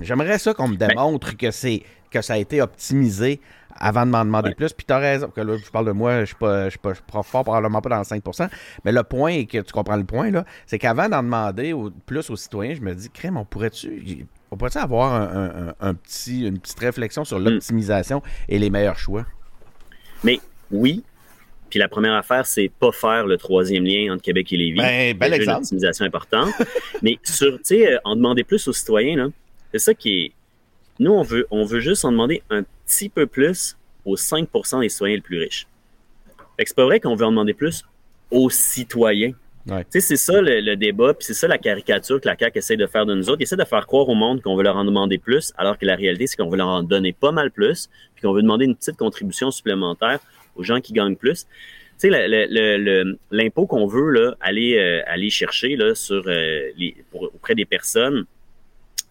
[0.00, 3.40] J'aimerais ça qu'on me démontre que c'est que ça a été optimisé
[3.76, 4.54] avant de m'en demander Ouais.
[4.56, 4.72] plus.
[4.72, 6.90] Puis t'as raison, que là, je parle de moi, je suis pas, je suis pas,
[6.90, 8.48] je suis pas fort, probablement pas dans le 5%.
[8.84, 11.90] Mais le point, et que tu comprends le point, là, c'est qu'avant d'en demander au-
[11.90, 15.74] plus aux citoyens, je me dis, crème, on pourrait-tu, on pourrait avoir un, un- un-
[15.80, 19.26] un petit, une petite réflexion sur l'optimisation et les meilleurs choix?
[20.24, 20.40] Mais
[20.72, 21.04] oui,
[21.74, 24.78] Puis la première affaire, c'est pas faire le troisième lien entre Québec et Lévis.
[24.78, 25.56] Ben, bel exemple.
[25.56, 26.50] une optimisation importante.
[27.02, 29.26] Mais sur, tu sais, en demander plus aux citoyens, là,
[29.72, 30.32] c'est ça qui est.
[31.00, 34.88] Nous, on veut, on veut juste en demander un petit peu plus aux 5% des
[34.88, 35.66] citoyens les plus riches.
[36.56, 37.84] Fait que c'est pas vrai qu'on veut en demander plus
[38.30, 39.32] aux citoyens.
[39.66, 39.82] Ouais.
[39.82, 42.56] Tu sais, c'est ça le, le débat, puis c'est ça la caricature que la CAQ
[42.56, 43.40] essaie de faire de nous autres.
[43.40, 45.86] Ils essaient de faire croire au monde qu'on veut leur en demander plus, alors que
[45.86, 48.64] la réalité, c'est qu'on veut leur en donner pas mal plus, puis qu'on veut demander
[48.64, 50.20] une petite contribution supplémentaire
[50.56, 51.46] aux gens qui gagnent plus.
[52.00, 52.46] Tu sais,
[53.30, 57.64] l'impôt qu'on veut là, aller, euh, aller chercher là, sur, euh, les, pour- auprès des
[57.64, 58.24] personnes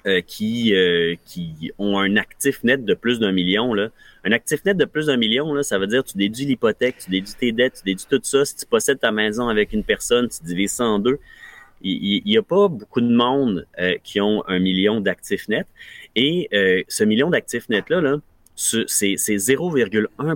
[0.06, 3.74] euh, qui, euh, qui ont un actif net de plus d'un million.
[3.74, 3.90] Là.
[4.26, 7.10] Un actif net de plus d'un million, là, ça veut dire tu déduis l'hypothèque, tu
[7.10, 8.44] déduis tes dettes, tu déduis tout ça.
[8.44, 11.20] Si tu possèdes ta maison avec une personne, tu divises ça en deux.
[11.86, 15.68] Il n'y a pas beaucoup de monde euh, qui ont un million d'actifs nets.
[16.16, 18.18] Et euh, ce million d'actifs nets-là, là,
[18.56, 20.36] c'est c'est 0,1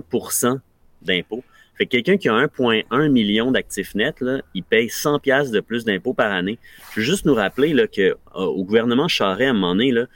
[1.02, 1.42] d'impôt.
[1.76, 5.60] Fait que quelqu'un qui a 1,1 million d'actifs nets, là, il paye 100 pièces de
[5.60, 6.58] plus d'impôts par année.
[6.92, 9.92] Je veux juste nous rappeler là, que euh, au gouvernement Charest, à un moment donné,
[9.92, 10.06] là,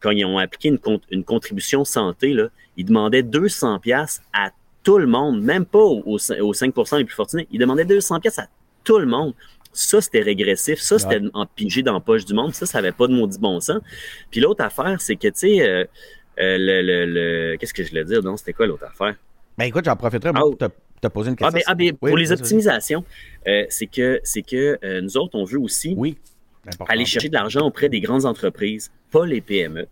[0.00, 0.78] quand ils ont appliqué une,
[1.10, 4.50] une contribution santé, là, ils demandaient 200 pièces à
[4.82, 7.46] tout le monde, même pas aux, aux 5% les plus fortunés.
[7.52, 8.48] Ils demandaient 200 pièces à
[8.82, 9.34] tout le monde.
[9.72, 10.78] Ça, c'était régressif.
[10.80, 12.52] Ça, c'était en pigé dans la poche du monde.
[12.54, 13.80] Ça, ça avait pas de maudit bon sens.
[14.30, 15.84] Puis l'autre affaire, c'est que, tu sais, euh,
[16.40, 18.22] euh, le, le, le- qu'est-ce que je voulais dire?
[18.22, 19.14] Non, c'était quoi l'autre affaire?
[19.58, 20.64] Ben écoute, j'en profiterai moi, Ah, pour te,
[21.00, 21.58] te poser une Ah, question.
[21.58, 23.04] ben, ah, ben, Oui, pour les optimisations,
[23.46, 26.16] euh, c'est que, c'est que euh, nous autres, on veut aussi Oui.
[26.88, 29.86] Aller chercher de l'argent auprès des grandes entreprises, pas les PME.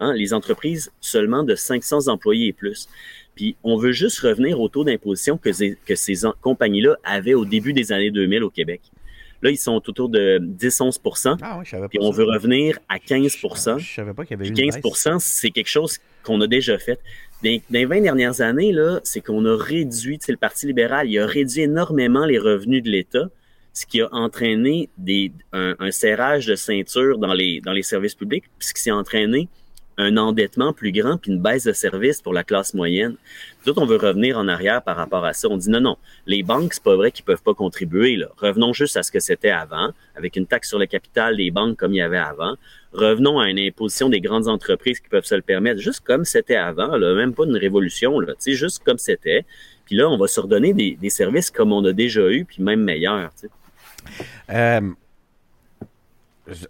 [0.00, 2.88] Hein, les entreprises seulement de 500 employés et plus.
[3.36, 7.34] Puis on veut juste revenir au taux d'imposition que, ces- que ces en- compagnies-là avaient
[7.34, 8.80] au début des années 2000 au Québec.
[9.40, 11.88] Là, ils sont autour de 10-11 Ah oui, je savais pas.
[11.88, 12.18] puis on ça.
[12.18, 15.24] veut revenir à 15% Je savais pas qu'il y avait eu puis une 15 baisse.
[15.24, 16.98] c'est quelque chose qu'on a déjà fait.
[17.46, 21.26] Dans, dans les 20 dernières années, c'est qu'on a réduit, le Parti libéral, il a
[21.26, 23.28] réduit énormément les revenus de l'État,
[23.72, 24.88] ce qui a entraîné
[25.52, 29.48] un, serrage de ceinture dans les, dans les services publics, ce qui s'est entraîné
[29.98, 33.16] un endettement plus grand puis une baisse de services pour la classe moyenne.
[33.64, 35.48] Nous autres, on veut revenir en arrière par rapport à ça.
[35.48, 38.18] On dit non, non, les banques, c'est pas vrai qu'ils peuvent pas contribuer.
[38.36, 41.78] Revenons juste à ce que c'était avant, avec une taxe sur le capital des banques
[41.78, 42.56] comme il y avait avant.
[42.96, 46.56] Revenons à une imposition des grandes entreprises qui peuvent se le permettre, juste comme c'était
[46.56, 49.44] avant, là, même pas une révolution, là, juste comme c'était.
[49.84, 52.80] Puis là, on va se redonner des, services comme on a déjà eu, puis même
[52.80, 53.30] meilleurs.
[54.50, 54.80] Euh,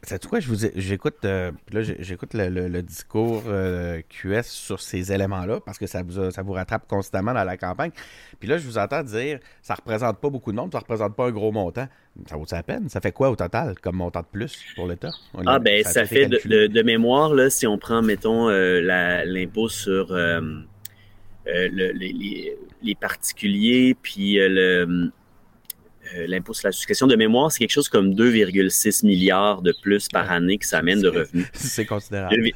[0.03, 4.45] c'est quoi, je vous ai- j'écoute euh, là j'écoute le, le- le discours euh, QS
[4.45, 7.91] sur ces éléments-là parce que ça vous a- ça vous rattrape constamment dans la campagne.
[8.41, 11.27] Puis là je vous entends dire ça représente pas beaucoup de monde, ça représente pas
[11.27, 11.87] un gros montant.
[12.27, 12.89] Ça vaut la peine?
[12.89, 15.11] Ça fait quoi au total comme montant de plus pour l'État?
[15.47, 18.81] Ah ben ça, fait de, mémoire là, si on prend mettons euh,
[19.27, 25.11] l'impôt sur le- les, particuliers puis le
[26.16, 30.09] euh, l'impôt sur la succession de mémoire, c'est quelque chose comme 2,6 milliards de plus
[30.09, 31.47] par année que ça amène de revenus.
[31.53, 32.35] c'est considérable.
[32.37, 32.51] Deux-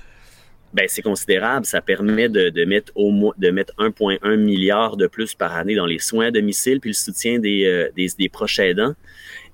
[0.73, 1.67] Ben, c'est considérable.
[1.67, 5.75] Ça permet de, de mettre au moins de mettre 1,1 milliard de plus par année
[5.75, 8.95] dans les soins à domicile puis le soutien des, euh, des, des proches aidants.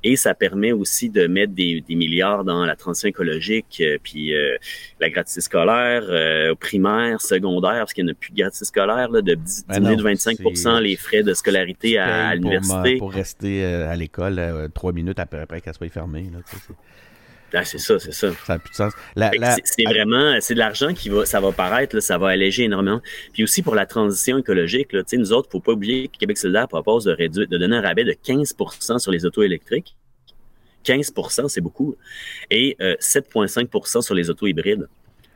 [0.09, 4.35] Et ça permet aussi de mettre des, des milliards dans la transition écologique, euh, puis
[4.35, 4.57] euh,
[5.01, 9.11] la gratuité scolaire, euh, primaire, secondaire, parce qu'il n'y en a plus de gratuité scolaire,
[9.11, 12.97] là, de diminuer de 25 c'est- les frais de scolarité à, à Paye pour, l'université.
[12.99, 14.41] pour rester à l'école
[14.75, 16.29] trois minutes après, après qu'elle soit fermée.
[16.33, 16.39] Là,
[17.55, 18.31] Ah, c'est ça, c'est ça.
[18.45, 18.93] ça n'a plus de sens.
[19.15, 22.29] La- la- c'est- vraiment, c'est de l'argent qui va, ça va paraître, là, ça va
[22.29, 23.01] alléger énormément.
[23.33, 26.19] Puis aussi pour la transition écologique, là, tu sais, nous autres, faut pas oublier que
[26.19, 29.97] Québec solidaire propose de réduire, de donner un rabais de 15% sur les autos électriques.
[30.85, 31.97] 15% c'est beaucoup.
[32.51, 34.89] Et euh, 7,5% sur les autos hybrides.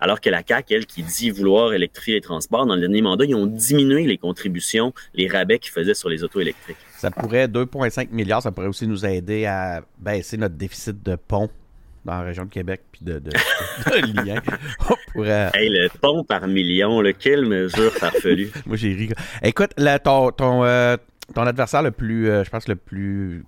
[0.03, 3.27] Alors que la CAQ, elle, qui dit vouloir électrifier les transports, dans le dernier mandat,
[3.27, 6.79] ils ont diminué les contributions, les rabais qu'ils faisaient sur les autos électriques.
[6.97, 11.51] Ça pourrait, 2,5 milliards, ça pourrait aussi nous aider à baisser notre déficit de pont
[12.11, 13.31] dans la région de Québec puis de, de,
[13.87, 14.43] de liens.
[14.89, 15.51] On pourrait.
[15.55, 18.51] Hey, le pont par million, là, quelle mesure farfelue.
[18.67, 19.11] Moi, j'ai ri.
[19.43, 20.97] Écoute, là, ton, ton, euh,
[21.35, 23.45] ton adversaire le plus, euh, je pense, le plus.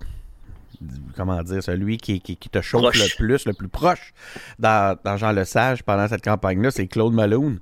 [1.15, 2.99] Comment dire, celui qui, qui, qui te chauffe Proche.
[2.99, 4.13] le plus, le plus proche
[4.59, 7.59] dans, dans Jean Lesage pendant cette campagne-là, c'est Claude Malone.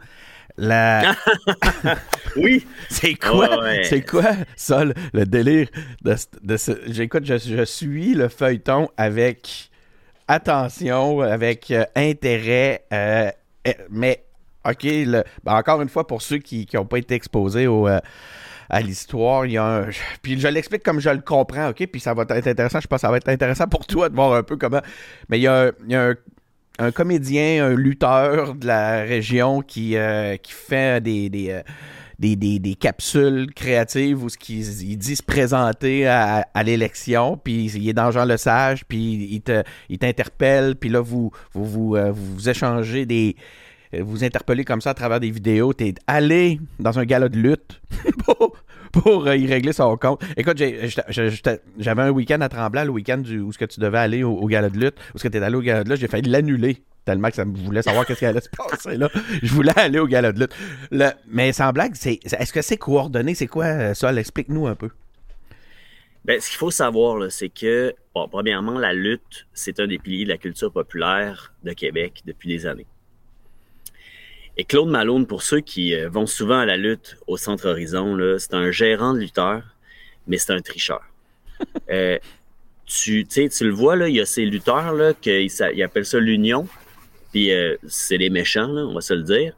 [0.57, 1.15] La...
[2.35, 3.61] Oui, C'est quoi?
[3.61, 3.83] Ouais.
[3.83, 5.67] C'est quoi ça, le, le délire
[6.03, 6.71] de, ce- de ce.
[6.87, 9.69] J'écoute, je, je suis le feuilleton avec
[10.31, 13.29] attention, avec euh, intérêt, euh,
[13.65, 14.23] eh, mais
[14.67, 17.99] OK, ben, encore une fois, pour ceux qui n'ont pas été exposés au, euh,
[18.69, 19.87] à l'histoire, il y a un.
[20.21, 21.85] Puis je l'explique comme je le comprends, OK?
[21.87, 22.79] Puis ça va être intéressant.
[22.79, 24.81] Je pense que ça va être intéressant pour toi de voir un peu comment.
[25.29, 29.95] Mais il y a, un- comédien, un lutteur de la région qui,
[30.41, 31.61] qui fait des.
[32.21, 37.89] Des, des, des capsules créatives où ce qu'ils ils disent présenter à, l'élection, puis il
[37.89, 42.11] est dans Jean Le Sage, puis il il t'interpelle, puis là vous vous vous, euh,
[42.11, 43.35] vous échangez des
[43.99, 47.81] vous interpellez comme ça à travers des vidéos, t'es allé dans un gala de lutte
[48.25, 48.53] pour,
[48.93, 50.23] pour euh, y régler son compte.
[50.37, 50.61] Écoute,
[51.77, 54.47] j'avais un week-end à Tremblant, le week-end où ce que tu devais aller au, au
[54.47, 56.83] gala de lutte, où ce que tu allé au gala de lutte, j'ai failli l'annuler
[57.05, 59.09] tellement que ça me voulait savoir qu'est-ce qui allait se passer là.
[59.41, 61.15] Je voulais aller au gala de lutte.
[61.27, 63.35] mais sans blague, c'est, est-ce que c'est coordonné?
[63.35, 64.13] C'est quoi euh, ça?
[64.13, 64.89] Explique-nous un peu.
[66.23, 70.25] Ben, ce qu'il faut savoir, c'est que, bon, premièrement, la lutte, c'est un des piliers
[70.25, 72.85] de la culture populaire de Québec depuis des années.
[74.57, 78.17] Et Claude Malone, pour ceux qui euh, vont souvent à la lutte au Centre Horizon,
[78.37, 79.63] c'est un gérant de lutteur,
[80.27, 81.01] mais c'est un tricheur.
[81.89, 82.19] euh,
[82.85, 86.19] tu, tu le vois, là, il y a ces lutteurs là, qu'ils ils appellent ça
[86.19, 86.67] l'union.
[87.31, 89.53] Puis euh, c'est les méchants, là, on va se le dire.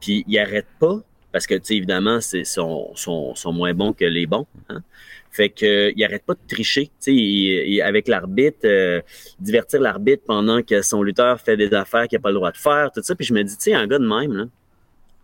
[0.00, 1.00] Puis ils n'arrêtent pas,
[1.32, 4.46] parce que, tu sais, évidemment, ils sont, sont, sont, moins bons que les bons.
[4.68, 4.82] Hein?
[5.30, 9.02] Fait que il arrête pas de tricher, tu sais, avec l'arbitre, euh,
[9.38, 12.56] divertir l'arbitre pendant que son lutteur fait des affaires qu'il n'a pas le droit de
[12.56, 13.14] faire, tout ça.
[13.14, 14.44] Puis je me dis, tu sais, un gars de même, là,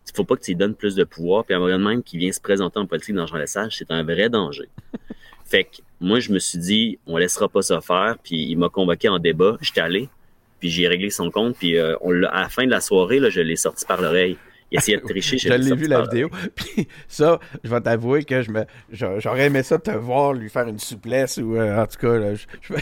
[0.06, 1.44] il faut pas que tu lui donnes plus de pouvoir.
[1.44, 3.90] Puis un gars de même qui vient se présenter en politique dans Jean Lessage, c'est
[3.90, 4.68] un vrai danger.
[5.46, 8.16] fait que moi, je me suis dit, on laissera pas ça faire.
[8.22, 10.10] Puis il m'a convoqué en débat, j'étais allé,
[10.62, 11.56] puis j'ai réglé son compte.
[11.58, 14.36] Puis euh, on à la fin de la soirée, là, je l'ai sorti par l'oreille
[14.72, 15.38] il essayait de tricher.
[15.38, 16.30] je l'ai vu la vidéo.
[16.54, 20.66] Puis ça, je vais t'avouer que je me, j'aurais aimé ça te voir lui faire
[20.66, 22.46] une souplesse ou euh, en tout cas, là, je,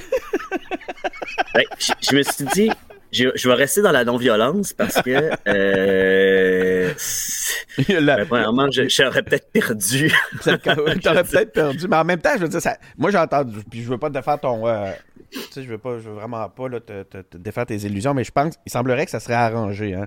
[1.55, 2.71] ben, je, me suis dit,
[3.11, 6.93] je, je, vais rester dans la non-violence parce que euh,
[7.88, 10.12] ben, premièrement, j'aurais peut-être perdu.
[10.45, 13.83] T'aurais peut-être perdu, mais en même temps, je veux dire, ça, moi j'ai entendu, puis
[13.83, 14.93] je veux pas te défaire ton, euh,
[15.31, 17.77] tu sais, je veux pas, je veux vraiment pas là, te, te, te, défaire tes
[17.77, 20.07] illusions, mais je pense, il semblerait que ça serait arrangé, hein,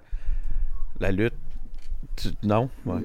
[0.99, 1.33] la lutte
[2.43, 2.69] non?
[2.85, 3.01] Ouais.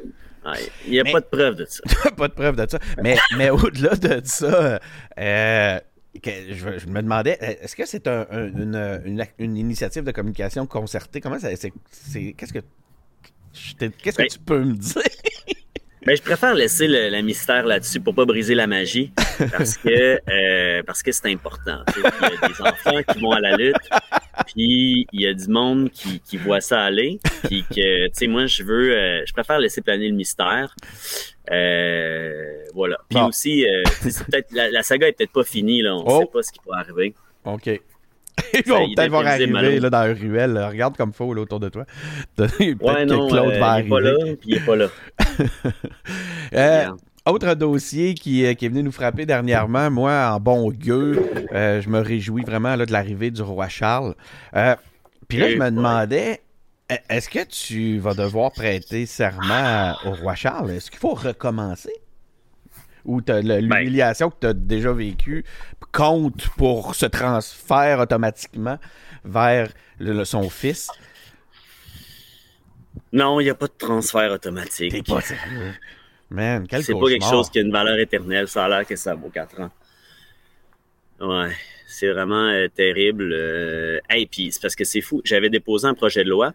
[0.86, 1.82] Il n'y a pas de preuve de ça.
[2.16, 2.78] pas de preuve de ça.
[3.02, 4.80] Mais, mais au-delà de ça,
[5.18, 5.80] euh,
[6.24, 11.20] je, me demandais, est-ce que c'est une, une, initiative de communication concertée?
[11.20, 11.54] Comment ça.
[11.56, 11.72] C'est,
[12.32, 12.60] qu'est-ce que.
[13.78, 15.02] Qu'est-ce que ben tu peux me dire?
[16.08, 19.12] Ben, je préfère laisser le, mystère là-dessus pour pas briser la magie
[19.52, 21.80] parce que euh, parce que c'est important.
[21.98, 23.76] Il y a des enfants qui vont à la lutte,
[24.46, 28.26] puis il y a du monde qui, qui voit ça aller, puis que tu sais
[28.26, 30.74] moi je veux euh, je préfère laisser planer le mystère.
[31.50, 32.96] Euh, voilà.
[33.10, 33.66] Puis aussi
[34.02, 36.20] peut-être la, saga est peut-être pas finie là, on oh.
[36.20, 37.14] sait pas ce qui peut arriver.
[37.44, 37.68] OK.
[38.54, 40.58] Ils vont peut-être voir arriver là, dans la ruelle.
[40.58, 41.84] Regarde comme faux là, autour de toi.
[42.38, 44.86] ouais, non, Claude euh, va il est pas là, puis il est pas là.
[46.54, 46.88] euh,
[47.28, 51.80] autre dossier qui, euh, qui, est venu nous frapper dernièrement, moi, en bon gueux, euh,
[51.82, 54.14] je me réjouis vraiment là, de l'arrivée du roi Charles.
[54.56, 54.74] Euh,
[55.28, 56.40] puis là, je me demandais,
[57.10, 60.70] est-ce que tu vas devoir prêter serment au roi Charles?
[60.70, 61.92] Est-ce qu'il faut recommencer?
[63.08, 65.42] Ou ben l'humiliation que tu as déjà vécue
[65.92, 68.78] compte pour ce transfert automatiquement
[69.24, 70.90] vers le, son fils?
[73.10, 74.92] Non, il n'y a pas de transfert automatique.
[74.92, 75.20] T'es pas.
[76.30, 78.46] Man, quel C'est pas quelque chose qui a une valeur éternelle.
[78.46, 79.70] Ça a l'air que ça vaut 4 ans.
[81.20, 81.52] Ouais,
[81.86, 83.32] c'est vraiment euh, terrible.
[83.32, 84.00] Euh...
[84.10, 85.22] Hey, puis c'est parce que c'est fou.
[85.24, 86.52] J'avais déposé un projet de loi.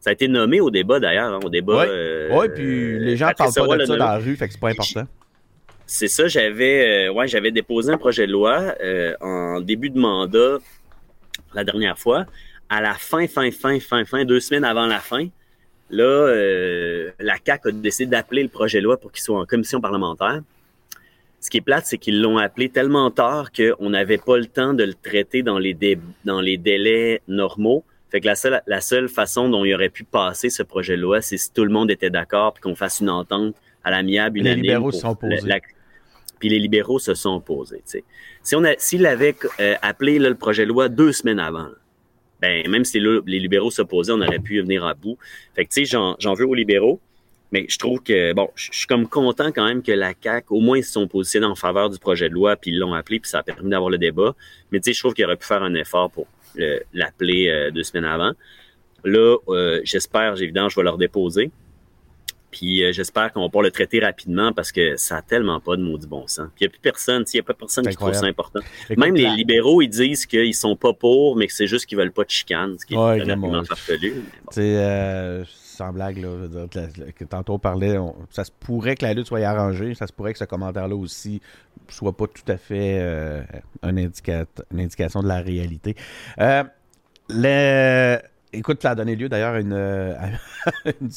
[0.00, 1.82] Ça a été nommé au débat d'ailleurs, hein, au débat.
[1.82, 4.54] Oui, euh, ouais, puis les gens parlent pas de ça dans la rue, fait que
[4.54, 5.06] c'est pas important.
[5.90, 8.74] C'est ça, j'avais euh, ouais, j'avais déposé un projet de loi
[9.20, 10.58] en début de mandat
[11.54, 12.26] la dernière fois.
[12.68, 15.28] À la fin, fin, fin, fin, fin, deux semaines avant la fin,
[15.90, 19.46] Là, euh, la CAC a décidé d'appeler le projet de loi pour qu'il soit en
[19.46, 20.42] commission parlementaire.
[21.40, 24.74] Ce qui est plate, c'est qu'ils l'ont appelé tellement tard qu'on n'avait pas le temps
[24.74, 25.76] de le traiter dans les,
[26.24, 27.84] dans les délais normaux.
[28.10, 31.02] Fait que la seule, la seule façon dont il aurait pu passer ce projet de
[31.02, 34.40] loi, c'est si tout le monde était d'accord puis qu'on fasse une entente à l'amiable,
[34.40, 35.48] Les libéraux sont opposés.
[36.38, 37.82] Puis les libéraux se sont opposés.
[38.42, 41.68] Si on s'il avait euh, appelé le projet de loi deux semaines avant,
[42.40, 45.18] ben même si les libéraux s'opposaient, on aurait pu venir à bout.
[45.54, 47.00] Fait tu sais, j'en veux aux libéraux,
[47.50, 50.60] mais je trouve que bon, je suis comme content quand même que la CAC, au
[50.60, 53.18] moins ils se sont positionnés en faveur du projet de loi, puis ils l'ont appelé,
[53.18, 54.34] puis ça a permis d'avoir le débat.
[54.70, 56.26] Mais tu sais, je trouve qu'il aurait pu faire un effort pour
[56.92, 58.32] l'appeler euh, deux semaines avant.
[59.04, 61.50] Là, euh, j'espère, évidemment, je vais leur déposer.
[62.50, 65.76] Puis euh, j'espère qu'on va pouvoir le traiter rapidement parce que ça a tellement pas
[65.76, 66.48] de maudit bon sens.
[66.54, 68.60] Puis il n'y a plus personne, il n'y a pas personne qui trouve ça important.
[68.96, 72.12] Même les libéraux, ils disent qu'ils sont pas pour, mais que c'est juste qu'ils veulent
[72.12, 74.22] pas de chicane, ce qui est vraiment farfelu.
[74.50, 76.66] C'est euh, sans blague, là,
[77.14, 77.96] que, tantôt on parlait,
[78.30, 81.40] ça se pourrait que la lutte soit arrangée, ça se pourrait que ce commentaire-là aussi
[81.88, 83.42] soit pas tout à fait euh,
[83.82, 85.96] un une indication de la réalité.
[87.28, 88.18] le
[88.52, 89.74] Écoute, ça a donné lieu d'ailleurs à une,
[91.00, 91.10] une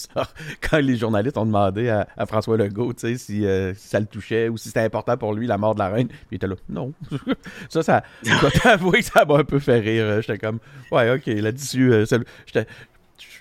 [0.62, 4.68] quand les journalistes ont demandé à, François Legault si, si, ça le touchait ou si
[4.68, 6.08] c'était important pour lui la mort de la reine.
[6.08, 6.94] Puis il était là, non.
[7.70, 10.22] ça, ça, je dois t'avouer que ça m'a un peu fait rire.
[10.22, 10.60] J'étais comme,
[10.92, 12.06] ouais, ok, là-dessus,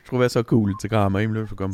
[0.06, 1.34] trouvais ça cool, tu sais, quand même.
[1.34, 1.72] Là, comme,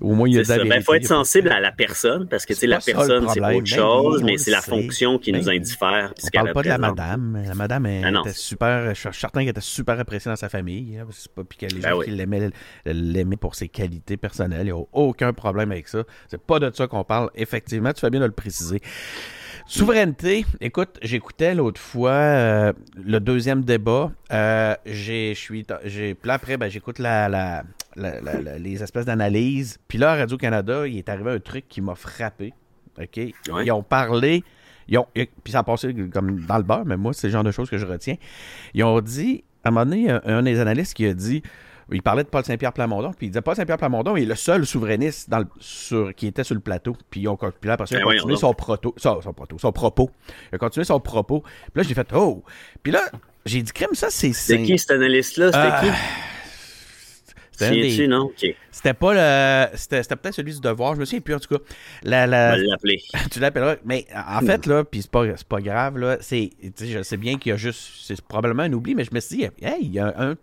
[0.00, 2.54] au moins, il y a Il ben, faut être sensible à la personne, parce que
[2.66, 6.12] la personne, c'est autre ben chose, mais c'est la fonction qui nous ben indiffère.
[6.22, 7.42] On parle pas de la madame.
[7.46, 10.98] La madame ah était super, je suis certain qu'elle était super appréciée dans sa famille.
[10.98, 14.66] Hein, c'est pas puis qu'elle les gens qui l'aimaient pour ses qualités personnelles.
[14.66, 16.04] Il n'y a aucun problème avec ça.
[16.28, 17.30] C'est pas de ça qu'on parle.
[17.34, 18.80] Effectivement, tu fais bien de le préciser.
[19.66, 24.10] Souveraineté, écoute, j'écoutais l'autre fois euh, le deuxième débat.
[24.32, 25.34] Euh, j'ai,
[25.84, 27.64] j'ai, puis après, ben, j'écoute la, la,
[28.58, 29.78] les espèces d'analyses.
[29.88, 32.52] Puis là, à Radio-Canada, il est arrivé un truc qui m'a frappé.
[33.00, 33.16] OK?
[33.16, 34.44] Ils ont parlé,
[34.88, 37.44] ils ont, puis ça a passé comme dans le beurre, mais moi, c'est le genre
[37.44, 38.16] de choses que je retiens.
[38.74, 41.42] Ils ont dit, à un moment donné, un des analystes qui a dit
[41.90, 44.66] il parlait de Paul Saint-Pierre Plamondon, puis il disait Paul Saint-Pierre Plamondon est le seul
[44.66, 46.96] souverainiste dans sur, qui était sur le plateau.
[47.10, 49.72] Puis, on, puis là, après ça, il a ben continué son, proto, son, proto, son
[49.72, 50.10] propos.
[50.52, 51.40] Il a continué son propos.
[51.40, 52.44] Puis là, j'ai fait Oh!
[52.82, 53.02] Puis là,
[53.44, 54.32] j'ai dit Crème, ça, c'est.
[54.32, 55.52] C'était qui cet analyste-là?
[55.52, 55.98] C'était qui?
[57.54, 58.30] C'était non?
[58.70, 59.76] C'était pas le.
[59.76, 61.62] C'était, peut-être celui du devoir, je me souviens plus en tout cas.
[62.02, 62.56] La, la...
[62.56, 63.00] l'appeler.
[63.30, 63.76] tu l'appelleras.
[63.84, 66.50] Mais en fait, là, puis c'est pas, pas grave, là, c'est.
[66.80, 67.80] Je sais bien qu'il y a juste.
[68.02, 70.34] C'est probablement un oubli, mais je me suis dit, hey, il y a un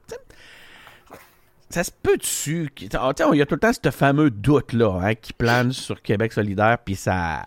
[1.70, 2.70] ça se peut dessus.
[2.80, 6.78] Il y a tout le temps ce fameux doute-là hein, qui plane sur Québec solidaire,
[6.84, 7.46] puis ça.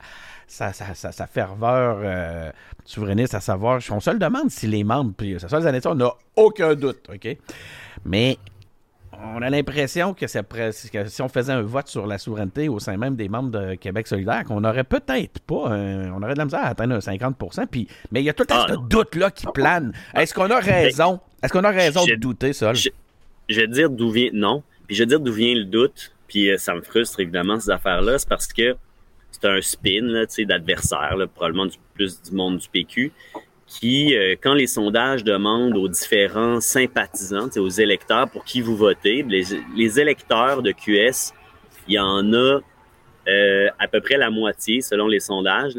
[0.49, 2.51] Sa, sa, ferveur euh,
[2.85, 5.95] souverainiste, à savoir, on se le demande si les membres, puis ça les années, on
[5.95, 7.39] n'a aucun doute, OK?
[8.05, 8.37] Mais
[9.19, 12.99] on a l'impression que, que, si on faisait un vote sur la souveraineté au sein
[12.99, 16.65] même des membres de Québec solidaire, qu'on aurait peut-être pas, on aurait de la misère
[16.65, 17.37] à atteindre un 50
[17.71, 19.95] puis, mais il y a tout le temps ah, ce doute-là qui plane.
[20.15, 21.19] Est-ce qu'on a raison?
[21.43, 22.73] Est-ce qu'on a raison de douter, ça?
[23.53, 24.63] Je vais te dire d'où vient, non.
[24.87, 26.13] Puis je vais te dire d'où vient le doute.
[26.29, 28.19] Puis euh, ça me frustre évidemment ces affaires-là.
[28.19, 28.77] C'est parce que
[29.31, 33.13] c'est un spin d'adversaire, probablement du plus du monde du PQ,
[33.67, 39.25] qui, euh, quand les sondages demandent aux différents sympathisants, aux électeurs pour qui vous votez,
[39.27, 41.33] les, électeurs de QS,
[41.89, 42.61] il y en a
[43.29, 45.75] euh, à peu près la moitié, selon les sondages,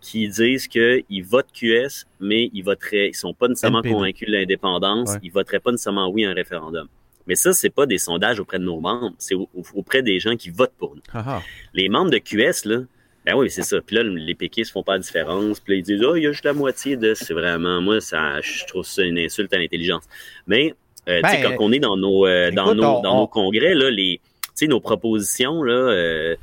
[0.00, 5.16] qui disent qu'ils votent QS, mais ils voteraient, ils sont pas nécessairement convaincus de l'indépendance,
[5.22, 6.88] ils voteraient pas nécessairement oui à un référendum.
[7.26, 9.34] Mais ça, c'est pas des sondages auprès de nos membres, c'est
[9.74, 11.02] auprès des gens qui votent pour nous.
[11.12, 11.42] Ah ah.
[11.74, 12.82] Les membres de QS, là,
[13.24, 13.80] ben oui, c'est ça.
[13.80, 15.60] Puis là, les péquistes font pas de différence.
[15.60, 17.14] Puis là, ils disent, oh, il y a juste la moitié de.
[17.14, 20.02] C'est vraiment, moi, ça, je trouve ça une insulte à l'intelligence.
[20.46, 20.74] Mais,
[21.08, 23.74] euh, tu sais, ben, quand on est dans nos, euh, dans nos, dans nos congrès,
[23.74, 26.36] là, les, tu sais, nos propositions, là, euh,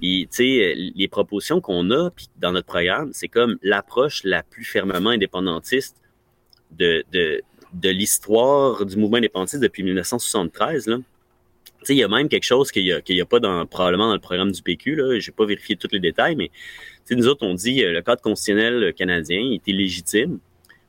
[0.00, 5.96] les propositions qu'on a puis dans notre programme, c'est comme l'approche la plus fermement indépendantiste
[6.72, 7.42] de, de,
[7.74, 10.86] de l'histoire du mouvement indépendantiste depuis 1973.
[10.86, 10.98] Là.
[11.88, 14.20] Il y a même quelque chose qu'il n'y a, a, pas dans, probablement dans le
[14.20, 14.96] programme du PQ.
[14.96, 16.50] Je n'ai pas vérifié tous les détails, mais
[17.10, 20.38] nous autres, on dit euh, le cadre constitutionnel canadien est illégitime.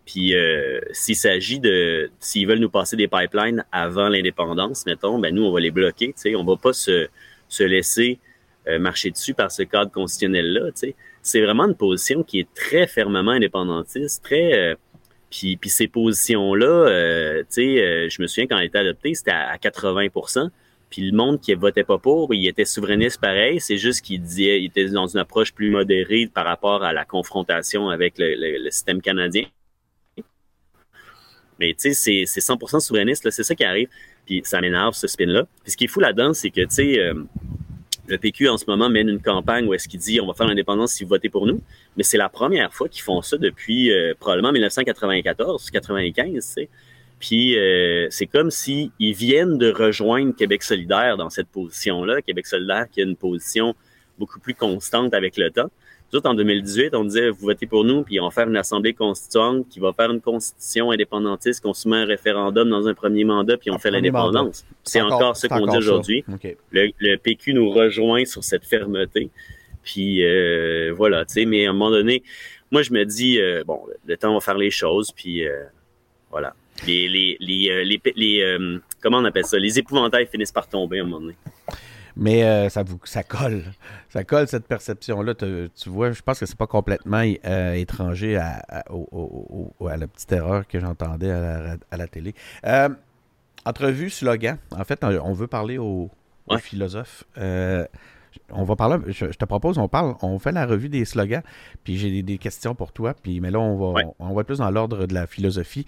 [0.05, 5.33] Puis euh, s'il s'agit de s'ils veulent nous passer des pipelines avant l'indépendance, mettons, ben
[5.33, 6.13] nous, on va les bloquer.
[6.27, 7.07] On ne va pas se,
[7.49, 8.19] se laisser
[8.67, 10.69] euh, marcher dessus par ce cadre constitutionnel-là.
[11.21, 14.77] C'est vraiment une position qui est très fermement indépendantiste, très
[15.59, 19.31] puis, ces positions-là, euh, tu sais, euh, je me souviens quand elle été adoptée, c'était
[19.31, 20.49] à, 80%
[20.89, 24.61] puis le monde qui votait pas pour, il était souverainiste pareil, c'est juste qu'il disait,
[24.61, 29.01] il était dans une approche plus modérée par rapport à la confrontation avec le, système
[29.01, 29.45] canadien.
[31.59, 33.89] Mais tu sais, c'est 100% souverainiste, c'est ça qui arrive.
[34.25, 35.43] Puis ça m'énerve ce spin-là.
[35.63, 37.13] Puis ce qui est fou là-dedans, c'est que tu sais, euh,
[38.07, 40.47] le PQ en ce moment mène une campagne où est-ce qu'il dit on va faire
[40.47, 41.61] l'indépendance si vous votez pour nous.
[41.97, 46.69] Mais c'est la première fois qu'ils font ça depuis euh, probablement 1994, 95, tu sais.
[47.19, 52.21] Puis euh, c'est comme s'ils viennent de rejoindre Québec solidaire dans cette position-là.
[52.21, 53.73] Québec solidaire qui a une position
[54.19, 55.71] beaucoup plus constante avec le temps.
[56.13, 58.93] Nous en 2018, on disait, vous votez pour nous, puis on va faire une assemblée
[58.93, 63.57] constituante qui va faire une constitution indépendantiste, qu'on soumet un référendum dans un premier mandat,
[63.57, 64.65] puis on fait l'indépendance.
[64.83, 66.23] C'est encore, ce qu'on dit aujourd'hui.
[66.71, 69.29] Le, PQ nous rejoint sur cette fermeté.
[69.83, 72.23] Puis euh, voilà, tu sais, mais à un moment donné,
[72.71, 75.63] moi je me dis, euh, bon, le temps va faire les choses, puis euh,
[76.31, 76.53] voilà.
[76.87, 78.57] Les, les, les, les
[79.01, 79.57] comment on appelle ça?
[79.57, 81.35] Les épouvantails finissent par tomber à un moment donné.
[82.17, 83.63] Mais euh, ça vous ça colle.
[84.09, 85.33] Ça colle cette perception-là.
[85.35, 90.31] Tu vois, je pense que c'est pas complètement euh, étranger à, à, à, la petite
[90.31, 92.33] erreur que j'entendais à, la, télé.
[92.65, 92.89] Euh,
[93.65, 94.57] entrevue, slogan.
[94.71, 96.09] En fait, on veut parler aux,
[96.59, 97.25] philosophes.
[97.35, 101.43] on va parler, je, te propose, on parle, on fait la revue des slogans,
[101.83, 104.69] puis j'ai des, questions pour toi, puis mais là, on va, on va plus dans
[104.69, 105.85] l'ordre de la philosophie.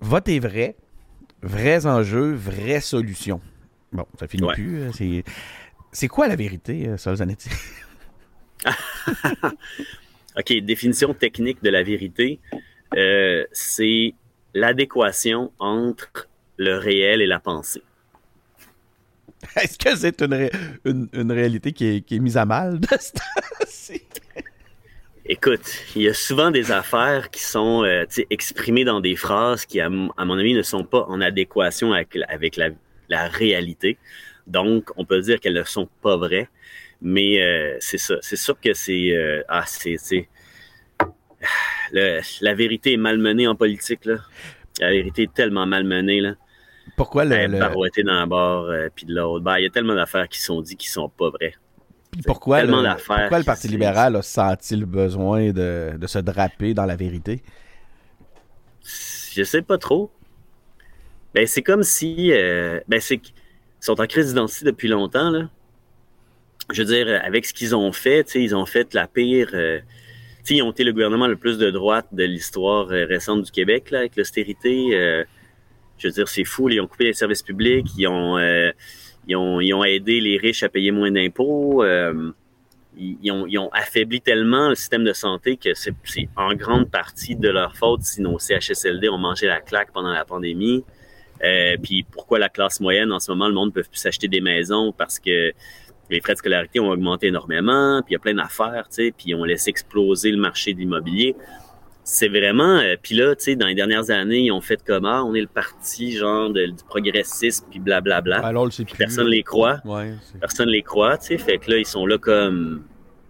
[0.00, 0.76] vote est vrai,
[1.42, 3.40] vrais enjeux, vraies solutions.
[3.92, 4.82] Bon, ça finit plus.
[4.82, 5.22] Euh,
[5.92, 7.50] c'est quoi la vérité, Solzanetti?
[10.36, 12.40] OK, définition technique de la vérité,
[13.52, 14.14] c'est
[14.54, 17.82] l'adéquation entre le réel et la pensée.
[19.56, 20.20] Est-ce que c'est
[20.84, 23.92] une, une, réalité qui est, qui est, mise à mal de ce
[25.26, 29.78] Écoute, il y a souvent des affaires qui sont euh, exprimées dans des phrases qui,
[29.78, 32.70] à, mon avis, ne sont pas en adéquation avec, avec la,
[33.08, 33.98] la, réalité.
[34.46, 36.48] Donc, on peut dire qu'elles ne sont pas vraies.
[37.00, 38.16] Mais euh, c'est ça.
[38.20, 39.10] C'est sûr que c'est...
[39.12, 40.28] Euh, ah, c'est...
[41.92, 44.16] la vérité est malmenée en politique, là.
[44.80, 46.34] La vérité est tellement malmenée, là.
[46.96, 47.30] Pourquoi le.
[47.30, 48.04] Ben, le...
[48.04, 49.44] dans bord, euh, puis de l'autre.
[49.44, 51.54] Ben, il y a tellement d'affaires qui sont dites qui sont pas vraies.
[52.26, 56.86] pourquoi, le, pourquoi le Parti libéral a senti le besoin de, de, se draper dans
[56.86, 57.42] la vérité?
[58.82, 60.10] Je sais pas trop.
[61.38, 62.32] Ben, c'est comme si.
[62.32, 63.32] Euh, ben, c'est ils
[63.78, 65.48] sont en crise d'identité depuis longtemps.
[66.72, 69.50] Je veux dire, avec ce qu'ils ont fait, ils ont fait la pire.
[69.54, 69.78] Euh,
[70.50, 73.92] ils ont été le gouvernement le plus de droite de l'histoire euh, récente du Québec,
[73.92, 75.24] avec l'austérité
[75.96, 76.68] je veux dire, c'est fou.
[76.70, 78.72] Ils ont coupé les services publics, ils ont, euh,
[79.28, 81.84] aidé les riches à payer moins d'impôts.
[81.84, 82.32] Euh,
[82.96, 85.94] ils, ont, affaibli tellement le système de santé que c'est
[86.34, 90.24] en grande partie de leur faute si nos CHSLD ont mangé la claque pendant la
[90.24, 90.82] pandémie.
[91.44, 94.28] Euh, puis pourquoi la classe moyenne, en ce moment, le monde ne peut plus s'acheter
[94.28, 95.52] des maisons parce que
[96.10, 99.14] les frais de scolarité ont augmenté énormément, puis il y a plein d'affaires, tu sais,
[99.16, 101.36] puis on laisse exploser le marché de l'immobilier
[102.08, 102.78] c'est vraiment.
[102.78, 105.34] Euh, puis là, tu sais, dans les dernières années, ils ont fait comment ah, on
[105.34, 108.38] est le parti genre du progressisme puis blablabla.
[108.38, 109.80] Alors, le personne les croit.
[109.84, 111.38] Ouais, personne les croit, tu sais.
[111.38, 112.84] Fait que là, ils sont là comme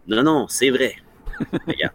[0.06, 0.94] non, non, c'est vrai.
[1.66, 1.94] Regarde.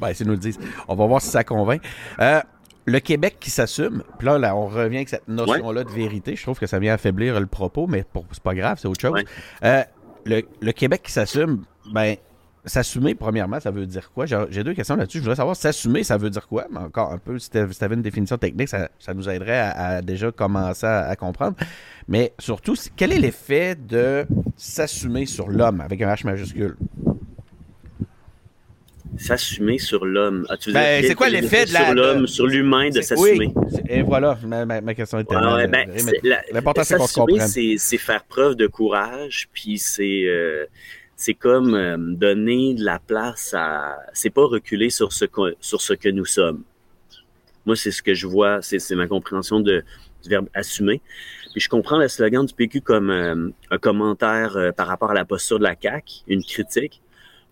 [0.00, 0.58] ben, c'est nous le disent.
[0.88, 1.82] On va voir si ça convainc.
[2.18, 2.40] Euh,
[2.86, 6.36] le Québec qui s'assume, puis là, là, on revient avec cette notion-là de vérité.
[6.36, 9.22] Je trouve que ça vient affaiblir le propos, mais c'est pas grave, c'est autre chose.
[9.64, 9.82] Euh,
[10.26, 12.16] le, le, Québec qui s'assume, ben,
[12.66, 14.24] S'assumer, premièrement, ça veut dire quoi?
[14.24, 15.18] J'ai deux questions là-dessus.
[15.18, 16.64] Je voudrais savoir, s'assumer, ça veut dire quoi?
[16.70, 20.32] Mais encore un peu, si tu avais une définition technique, ça, nous aiderait à, déjà
[20.32, 21.56] commencer à, comprendre.
[22.08, 24.26] Mais surtout, quel est l'effet de
[24.56, 26.76] s'assumer sur l'homme avec un H majuscule?
[29.16, 30.46] S'assumer sur l'homme.
[30.48, 31.86] Ah, ben, c'est quoi l'effet de la.
[31.86, 33.52] Sur l'homme, sur l'humain de s'assumer?
[33.54, 35.56] Oui, et voilà, ma, question est tellement.
[35.68, 35.88] Ben,
[36.52, 37.48] L'important, c'est qu'on se comprenne.
[37.48, 40.24] C'est faire preuve de courage, puis c'est.
[40.26, 40.66] Euh,
[41.16, 43.96] c'est comme euh, donner de la place à.
[44.12, 46.62] C'est pas reculer sur ce, que, sur ce que nous sommes.
[47.66, 49.84] Moi, c'est ce que je vois, c'est ma compréhension de,
[50.22, 51.00] du verbe assumer.
[51.52, 55.14] Puis je comprends le slogan du PQ comme euh, un commentaire euh, par rapport à
[55.14, 57.00] la posture de la CAQ, une critique.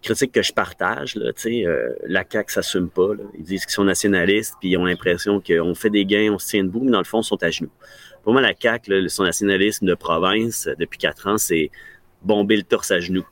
[0.02, 1.64] Critique que je partage, là, tu sais,
[2.06, 3.10] la CAQ s'assume pas.
[3.38, 6.48] Ils disent qu'ils sont nationalistes, puis ils ont l'impression qu'on fait des gains, on se
[6.48, 7.70] tient debout, mais dans le fond, ils sont à genoux.
[8.24, 11.70] Pour moi, la CAQ, son nationalisme de province, depuis quatre ans, c'est
[12.22, 13.26] bomber le torse à genoux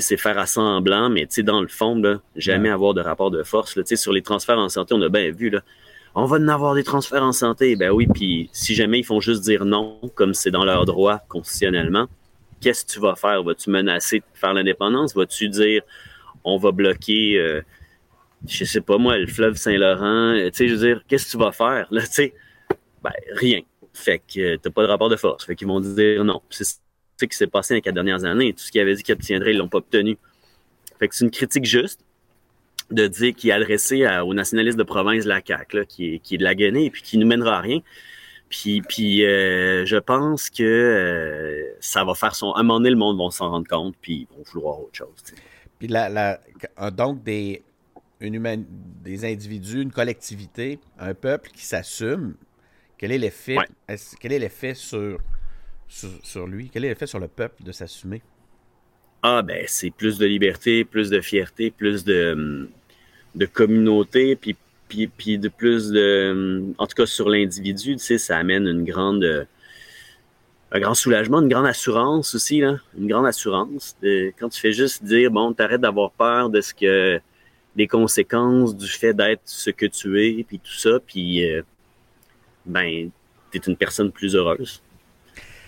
[0.00, 3.76] c'est faire à semblant, mais dans le fond, là, jamais avoir de rapport de force.
[3.76, 5.60] Là, sur les transferts en santé, on a bien vu, là,
[6.14, 7.76] on va en avoir des transferts en santé.
[7.76, 11.20] Ben oui, puis si jamais ils font juste dire non, comme c'est dans leur droit
[11.28, 12.06] constitutionnellement,
[12.62, 13.42] qu'est-ce que tu vas faire?
[13.42, 15.14] Vas-tu menacer de faire l'indépendance?
[15.14, 15.82] Vas-tu dire
[16.44, 17.60] on va bloquer, euh,
[18.46, 20.34] je sais pas moi, le fleuve Saint-Laurent?
[20.34, 21.86] Euh, tu sais, je veux dire, qu'est-ce que tu vas faire?
[21.90, 22.34] Là, tu sais,
[23.02, 23.60] ben rien.
[23.92, 25.44] Fait que euh, t'as pas de rapport de force.
[25.44, 26.40] Fait qu'ils vont dire non.
[26.48, 28.52] C'est ce qui s'est passé dans les quatre dernières années.
[28.52, 30.16] Tout ce qu'ils avaient dit qu'ils obtiendraient, ils l'ont pas obtenu.
[30.98, 32.00] Fait que c'est une critique juste
[32.90, 36.38] de dire qu'il est adressé aux nationalistes de province la CAQ, qui, est, qui est
[36.38, 37.80] de la guenée et puis qui nous mènera à rien.
[38.52, 42.52] Puis, puis euh, je pense que euh, ça va faire son.
[42.52, 44.94] À un moment donné, le monde va s'en rendre compte, puis ils vont vouloir autre
[44.94, 45.16] chose.
[45.78, 47.62] Puis la, la, donc des,
[48.20, 48.66] une
[49.02, 52.34] des individus, une collectivité, un peuple qui s'assume,
[52.98, 53.56] quel est l'effet
[54.20, 55.18] quel est l'effet sur
[55.88, 56.68] sur, lui?
[56.70, 58.20] Quel est l'effet sur le peuple de s'assumer?
[59.22, 62.68] Ah, ben, c'est plus de liberté, plus de fierté, plus de, hum,
[63.34, 64.56] de communauté, puis,
[65.16, 66.62] puis, de plus de.
[66.78, 69.46] En tout cas, sur l'individu, tu sais, ça amène une grande.
[70.74, 72.76] Un grand soulagement, une grande assurance aussi, là.
[72.98, 73.96] Une grande assurance.
[74.38, 77.20] quand tu fais juste dire, bon, t'arrêtes d'avoir peur de ce que.
[77.76, 81.50] des conséquences du fait d'être ce que tu es, puis tout ça, puis.
[81.50, 81.62] Euh,
[82.66, 83.10] ben,
[83.50, 84.82] t'es une personne plus heureuse.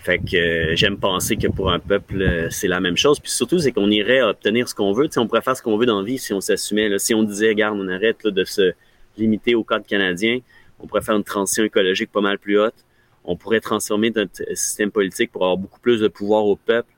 [0.05, 3.19] Fait que euh, j'aime penser que pour un peuple, euh, c'est la même chose.
[3.19, 5.09] Puis surtout, c'est qu'on irait obtenir ce qu'on veut.
[5.17, 6.99] on pourrait faire ce qu'on veut dans la vie si on s'assumait.
[6.99, 8.73] Si on disait, regarde, on arrête de se
[9.17, 10.39] limiter au cadre canadien,
[10.79, 12.75] on pourrait faire une transition écologique pas mal plus haute.
[13.23, 16.89] On pourrait transformer notre système politique pour avoir beaucoup plus de pouvoir au peuple,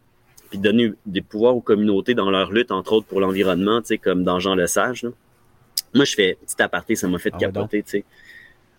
[0.49, 4.39] puis donner des pouvoirs aux communautés dans leur lutte, entre autres pour l'environnement, comme dans
[4.39, 5.05] Jean Lesage.
[5.93, 7.83] Moi, je fais petit aparté, ça m'a fait ah capoter.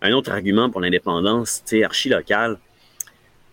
[0.01, 2.59] un autre argument pour l'indépendance, tu sais, archi-local,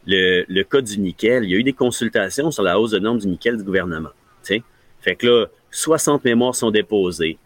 [0.06, 2.98] le, le cas du nickel, il y a eu des consultations sur la hausse de
[2.98, 4.10] normes du nickel du gouvernement.
[4.44, 4.62] Tu sais.
[5.00, 7.38] Fait que là, 60 mémoires sont déposées.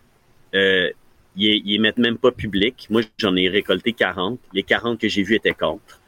[0.55, 0.91] Euh,
[1.37, 2.87] ils, ils mettent même pas public.
[2.91, 4.39] Moi, j'en ai récolté 40.
[4.53, 6.01] Les 40 que j'ai vus étaient contre.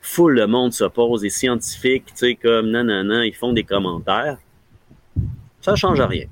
[0.00, 1.22] Full le monde s'oppose.
[1.22, 4.38] Les scientifiques, tu sais, comme non, non, non, ils font des commentaires.
[5.60, 6.26] Ça change rien.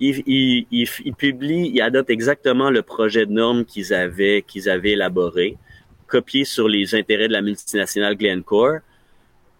[0.00, 4.70] Ils, ils, ils, ils publient, ils adoptent exactement le projet de normes qu'ils avaient, qu'ils
[4.70, 5.58] avaient élaboré,
[6.06, 8.78] copié sur les intérêts de la multinationale Glencore.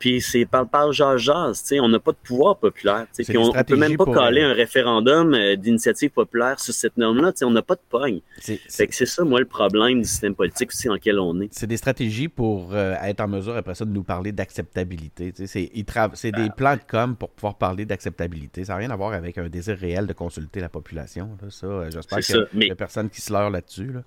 [0.01, 1.23] Puis c'est par par jazz,
[1.63, 3.97] tu sais, on n'a pas de pouvoir populaire, tu sais, puis on, on peut même
[3.99, 7.61] pas caler euh, un référendum euh, d'initiative populaire sur cette norme-là, tu sais, on n'a
[7.61, 8.21] pas de pogne.
[8.39, 11.49] C'est- que c'est ça, moi, le problème du système politique aussi dans lequel on est.
[11.53, 15.33] c'est des stratégies pour euh, être en mesure, après ça, de nous parler d'acceptabilité.
[15.33, 15.71] Tu sais,
[16.15, 18.65] C'est des plans de com pour pouvoir parler d'acceptabilité.
[18.65, 21.29] Ça n'a rien à voir avec un désir réel de consulter la population.
[21.43, 21.51] là.
[21.51, 23.93] Ça, j'espère qu'il mais- n'y a personne qui se leurre là-dessus.
[23.93, 24.01] là.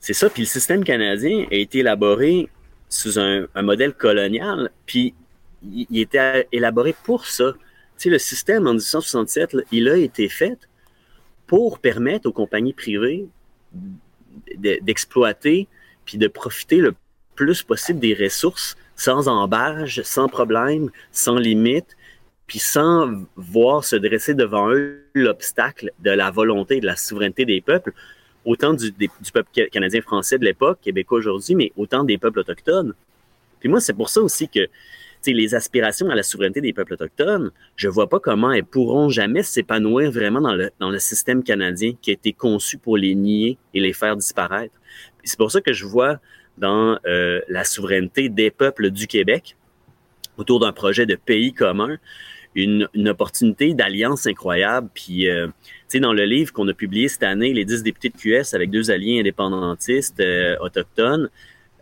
[0.00, 2.48] C'est ça, puis le système canadien a été élaboré
[2.92, 5.14] sous un, modèle colonial, puis
[5.62, 7.54] il, était élaboré pour ça.
[7.54, 7.58] Tu
[7.96, 10.58] sais, le système en 1867, là, il a été fait
[11.46, 13.26] pour permettre aux compagnies privées
[13.72, 15.68] de- d'exploiter
[16.04, 16.94] puis de profiter le
[17.34, 21.96] plus possible des ressources sans embâche, sans problème, sans limite,
[22.46, 27.46] puis sans voir se dresser devant eux l'obstacle de la volonté et de la souveraineté
[27.46, 27.94] des peuples,
[28.44, 32.94] autant du, du peuple ca- canadien-français de l'époque, québécois aujourd'hui, mais autant des peuples autochtones.
[33.60, 34.68] Puis moi, c'est pour ça aussi que
[35.24, 39.44] les aspirations à la souveraineté des peuples autochtones, je vois pas comment elles pourront jamais
[39.44, 43.56] s'épanouir vraiment dans le, dans le système canadien qui a été conçu pour les nier
[43.72, 44.74] et les faire disparaître.
[45.22, 46.18] C'est pour ça que je vois
[46.58, 49.56] dans euh, la souveraineté des peuples du Québec,
[50.36, 51.98] autour d'un projet de pays commun,
[52.56, 54.88] une, une opportunité d'alliance incroyable.
[54.92, 55.46] Puis, euh,
[55.92, 58.70] sais, dans le livre qu'on a publié cette année, les 10 députés de QS avec
[58.70, 61.28] deux alliés indépendantistes euh, autochtones,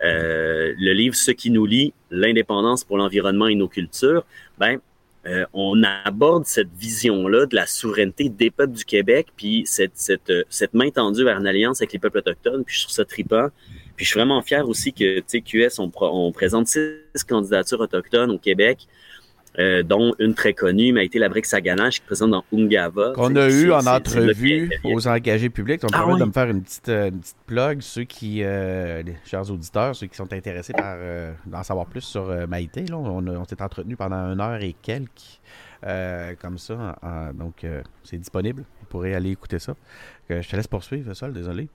[0.02, 4.24] euh, le livre Ce qui nous lie, l'indépendance pour l'environnement et nos cultures,
[4.58, 4.78] ben,
[5.26, 9.94] euh, on aborde cette vision-là de la souveraineté des peuples du Québec, puis cette,
[10.72, 13.48] main tendue vers une alliance avec les peuples autochtones, puis je trouve ça trippant.
[13.96, 18.38] Puis je suis vraiment fier aussi que, QS, on, on présente six candidatures autochtones au
[18.38, 18.86] Québec,
[19.58, 22.44] euh, dont une très connue, mais a été la Brique Saganache, qui est présente dans
[22.54, 23.12] Ungava.
[23.14, 25.80] Qu'on a eu en entrevue aux engagés publics.
[25.82, 27.80] On me Ah permet de me faire une petite, euh, une petite plug.
[27.80, 32.02] Ceux qui, euh, les chers auditeurs, ceux qui sont intéressés par euh, d'en savoir plus
[32.02, 35.40] sur Maïté, là, on, s'est entretenu pendant une heure et quelques.
[36.40, 37.66] comme ça, en- donc
[38.04, 38.62] c'est disponible.
[38.80, 39.74] Vous pourrez aller écouter ça.
[40.28, 41.68] Je te laisse poursuivre, Sol, désolé.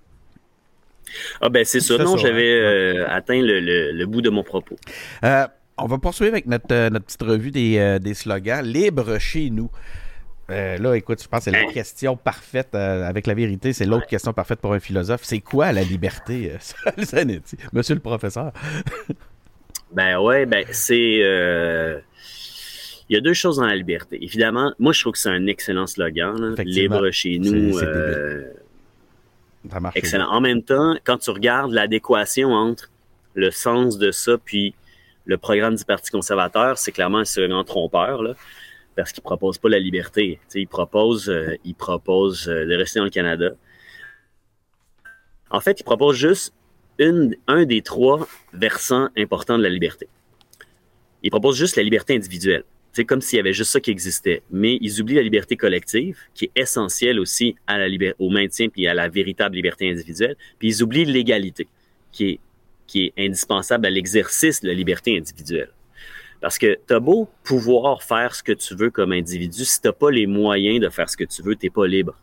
[1.41, 1.97] Ah ben c'est ça.
[1.97, 2.63] Non, j'avais hein.
[2.63, 4.76] euh, atteint le, le- le bout de mon propos.
[5.78, 8.65] On va poursuivre avec notre, euh, notre petite revue des, euh, des slogans.
[8.65, 9.69] Libre chez nous.
[10.49, 14.05] Euh, là, écoute, je pense que c'est la question parfaite, avec la vérité, c'est l'autre
[14.05, 15.21] question parfaite pour un philosophe.
[15.23, 16.51] C'est quoi la liberté?
[17.73, 18.51] Monsieur le professeur?
[19.91, 21.21] Ben ouais, ben c'est.
[23.07, 24.17] Il y a deux choses dans la liberté.
[24.23, 26.36] Évidemment, moi je trouve que c'est un excellent slogan.
[26.39, 26.63] là.
[26.63, 27.78] Libre chez nous.
[27.80, 28.43] Euh,
[29.71, 29.95] Ça marche.
[29.97, 30.28] excellent.
[30.30, 32.89] En même temps, quand tu regardes l'adéquation entre
[33.36, 34.73] le sens de ça puis
[35.26, 38.21] le programme du Parti conservateur, c'est clairement un slogan trompeur,
[38.95, 40.39] parce qu'il propose pas la liberté.
[40.53, 43.51] Il propose, euh, il propose euh, de rester dans le Canada.
[45.49, 46.53] En fait, il propose juste
[46.99, 50.07] un des trois versants importants de la liberté.
[51.23, 52.63] Il propose juste la liberté individuelle.
[52.93, 54.41] C'est comme s'il y avait juste ça qui existait.
[54.49, 57.55] Mais ils oublient la liberté collective, qui est essentielle aussi
[58.19, 60.38] au maintien puis à la véritable liberté individuelle.
[60.57, 61.67] Puis ils oublient l'égalité,
[62.13, 62.39] qui est,
[62.88, 65.69] qui est indispensable à l'exercice de la liberté individuelle.
[66.41, 70.11] Parce que t'as beau pouvoir faire ce que tu veux comme individu, si t'as pas
[70.11, 72.15] les moyens de faire ce que tu veux, t'es pas libre.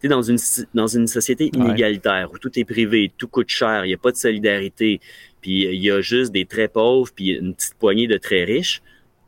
[0.00, 0.38] T'es dans une,
[0.72, 1.60] dans une société Ouais.
[1.60, 5.00] inégalitaire où tout est privé, tout coûte cher, il n'y a pas de solidarité,
[5.40, 8.80] puis il y a juste des très pauvres, puis une petite poignée de très riches.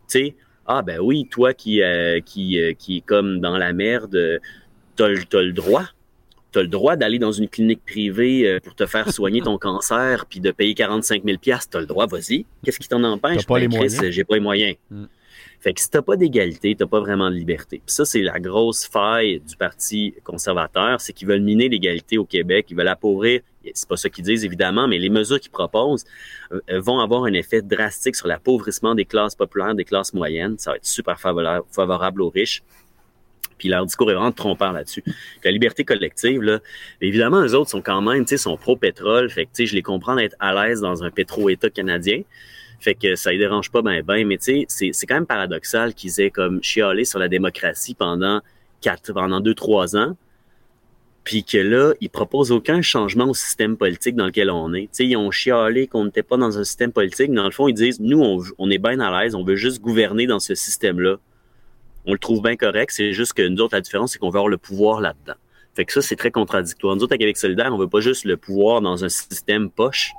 [0.08, 3.72] Tu sais, ah ben oui, toi qui, euh, qui, euh, qui est comme dans la
[3.72, 4.40] merde,
[4.96, 5.84] t'as t'as le droit.
[6.52, 10.26] T'as le droit d'aller dans une clinique privée euh, pour te faire soigner ton cancer
[10.26, 11.38] puis de payer 45 000
[11.70, 12.44] T'as le droit, vas-y.
[12.64, 13.46] Qu'est-ce qui t'en empêche?
[13.46, 14.10] Pas les Chris, moyens.
[14.10, 14.76] J'ai pas les moyens.
[14.90, 15.04] Mm.
[15.62, 17.80] Fait que si t'as pas d'égalité, t'as pas vraiment de liberté.
[17.86, 22.24] Puis ça, c'est la grosse faille du Parti conservateur, c'est qu'ils veulent miner l'égalité au
[22.24, 23.42] Québec, ils veulent appauvrir.
[23.72, 26.04] C'est pas ça qu'ils disent, évidemment, mais les mesures qu'ils proposent
[26.50, 30.58] euh, euh, vont avoir un effet drastique sur l'appauvrissement des classes populaires, des classes moyennes.
[30.58, 32.64] Ça va être super favorable aux riches.
[33.62, 35.04] Puis leur discours est vraiment trompeur là-dessus.
[35.44, 36.58] La liberté collective, là,
[37.00, 39.30] évidemment, eux autres sont quand même, tu sais, sont pro-pétrole.
[39.30, 42.22] Fait que, tu sais, je les comprends d'être à l'aise dans un pétro-État canadien.
[42.80, 45.94] Fait que ça les dérange pas ben ben, mais tu sais, c'est, quand même paradoxal
[45.94, 48.40] qu'ils aient comme chialé sur la démocratie pendant
[48.80, 50.16] quatre, pendant deux, trois ans.
[51.22, 54.88] puis que là, ils proposent aucun changement au système politique dans lequel on est.
[54.90, 57.32] sais, ils ont chialé qu'on n'était pas dans un système politique.
[57.32, 59.80] Dans le fond, ils disent, nous, on, on est bien à l'aise, on veut juste
[59.80, 61.18] gouverner dans ce système-là.
[62.06, 64.38] On le trouve bien correct, c'est juste que nous autres, la différence, c'est qu'on veut
[64.38, 65.34] avoir le pouvoir là-dedans.
[65.74, 66.96] Fait que ça, c'est très contradictoire.
[66.96, 70.12] Nous autres, avec Solidaire, on veut pas juste le pouvoir dans un système poche.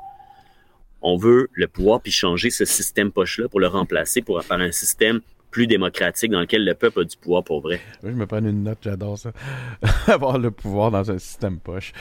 [1.01, 4.71] On veut le pouvoir puis changer ce système poche-là pour le remplacer pour faire un
[4.71, 5.19] système
[5.51, 7.79] plus démocratique dans lequel le peuple a du pouvoir pour vrai.
[8.01, 9.31] je me prends une note, j'adore ça.
[10.07, 11.93] Avoir le pouvoir dans un système poche.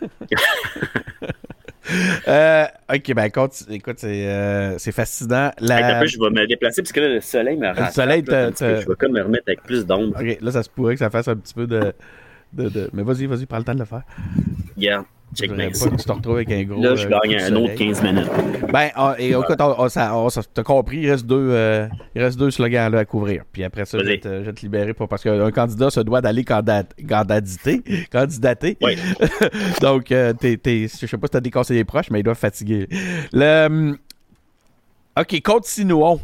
[2.28, 5.50] euh, ok, ben écoute, écoute c'est, euh, fascinant.
[5.60, 6.04] La...
[6.04, 7.88] je vais me déplacer parce que là, le soleil me rattrape.
[7.88, 10.16] Le soleil, je vais comme me remettre avec plus d'ombre.
[10.20, 11.92] Ok, là, ça se pourrait que ça fasse un petit peu de.
[12.52, 12.90] de, de...
[12.92, 14.02] Mais vas-y, vas-y, prends le temps de le faire.
[14.76, 15.04] Yeah.
[15.34, 16.82] Check pas que tu te retrouves avec un gros.
[16.82, 18.30] Là, je gagne euh, un autre 15 minutes.
[18.72, 22.90] Ben, ah, et écoute, on, t'as compris, il reste deux, euh, il reste deux slogans
[22.90, 23.44] là, à couvrir.
[23.52, 26.00] Puis après ça, je vais, te, je vais te libérer pour, parce qu'un candidat se
[26.00, 27.82] doit d'aller candidater.
[28.12, 28.78] candidater.
[28.80, 28.96] Oui.
[29.82, 32.38] Donc, euh, t'es, t'es, je sais pas si t'as des conseillers proches, mais ils doivent
[32.38, 32.88] fatiguer.
[33.32, 33.98] Le, hum,
[35.18, 36.20] OK, continuons.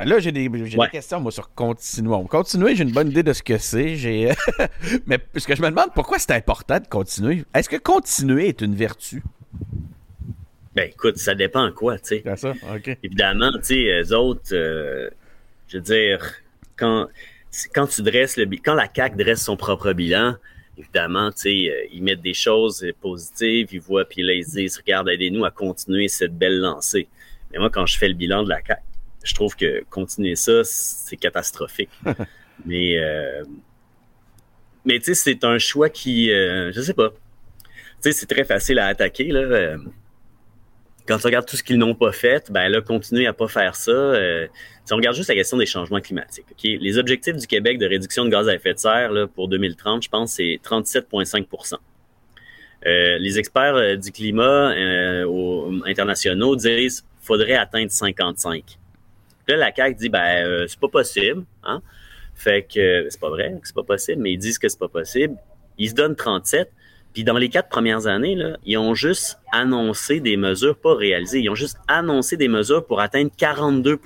[0.00, 0.50] Là, j'ai des,
[0.92, 2.26] questions, moi, sur continuons.
[2.26, 3.96] Continuer, j'ai une bonne idée de ce que c'est.
[3.96, 4.32] J'ai...
[5.06, 7.44] Mais ce que je me demande, pourquoi c'est important de continuer?
[7.54, 9.22] Est-ce que continuer est une vertu?
[10.74, 12.22] Ben, écoute, ça dépend quoi, tu sais.
[12.24, 12.98] C'est ça, OK.
[13.02, 15.08] Évidemment, tu sais, eux autres, euh,
[15.68, 16.34] je veux dire,
[16.76, 17.08] quand,
[17.74, 20.36] quand tu dresses le quand la CAC dresse son propre bilan,
[20.76, 24.76] évidemment, tu sais, euh, ils mettent des choses positives, ils voient, puis là, ils disent,
[24.76, 27.08] regarde, aidez-nous à continuer cette belle lancée.
[27.50, 28.82] Mais moi, quand je fais le bilan de la CAC,
[29.26, 31.90] je trouve que continuer ça, c'est catastrophique.
[32.64, 33.44] mais euh,
[34.84, 37.10] mais tu sais, c'est un choix qui, euh, je sais pas.
[37.10, 37.16] Tu
[38.00, 39.40] sais, c'est très facile à attaquer là.
[39.40, 39.78] Euh,
[41.06, 43.76] quand tu regardes tout ce qu'ils n'ont pas fait, ben là, continuer à pas faire
[43.76, 43.92] ça.
[44.84, 47.86] si on regarde juste la question des changements climatiques, ok, les objectifs du Québec de
[47.86, 51.76] réduction de gaz à effet de serre là, pour 2030, je pense, c'est 37,5%
[52.84, 54.74] Les experts du climat
[55.84, 58.78] internationaux disent faudrait atteindre 55.
[59.48, 61.44] Là, la CAQ dit, ben, euh, c'est pas possible.
[61.62, 61.80] Hein?
[62.34, 64.88] Fait que c'est pas vrai que c'est pas possible, mais ils disent que c'est pas
[64.88, 65.36] possible.
[65.78, 66.70] Ils se donnent 37.
[67.14, 71.40] Puis dans les quatre premières années, là, ils ont juste annoncé des mesures pas réalisées.
[71.40, 73.98] Ils ont juste annoncé des mesures pour atteindre 42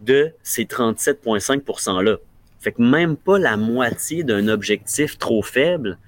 [0.00, 2.16] de ces 37,5 là.
[2.60, 5.98] Fait que même pas la moitié d'un objectif trop faible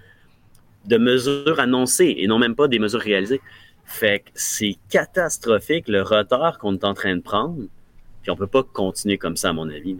[0.84, 3.40] de mesures annoncées et non même pas des mesures réalisées.
[3.84, 7.62] Fait que c'est catastrophique le retard qu'on est en train de prendre.
[8.26, 9.96] Puis on peut pas continuer comme ça, à mon avis.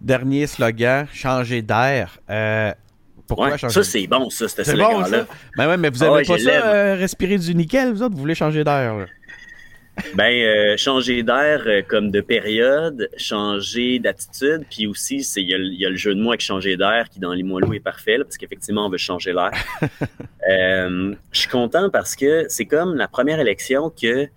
[0.00, 2.18] Dernier slogan, changer d'air.
[2.28, 2.72] Euh,
[3.28, 5.24] pourquoi changer Ça, c'est bon, ça, ce slogan-là.
[5.56, 8.20] ben ouais, mais vous avez ah pas ça, euh, respirer du nickel, vous autres, vous
[8.20, 9.06] voulez changer d'air.
[10.16, 15.96] Ben, euh, changer d'air comme de période, changer d'attitude, puis aussi, il y, a le
[15.96, 18.90] jeu de mots avec changer d'air qui, dans les mots est parfait, parce qu'effectivement, on
[18.90, 19.52] veut changer l'air.
[20.48, 24.28] je suis content parce que c'est comme la première élection que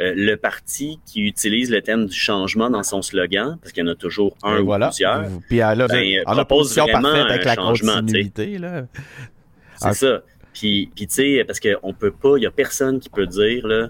[0.00, 3.88] euh, le parti qui utilise le thème du changement dans son slogan, parce qu'il y
[3.88, 8.58] en a toujours un ou plusieurs, puis a, ben, propose vraiment avec la continuité.
[9.76, 10.22] C'est ça.
[10.52, 13.66] Puis, puis tu sais, parce qu'on peut pas, il y a personne qui peut dire,
[13.66, 13.88] là,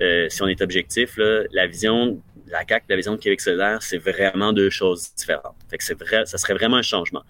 [0.00, 3.82] euh, si on est objectif, là, la vision, la CAQ, la vision de Québec solidaire,
[3.82, 5.56] c'est vraiment deux choses différentes.
[5.70, 7.22] Fait que c'est vrai, ça serait vraiment un changement.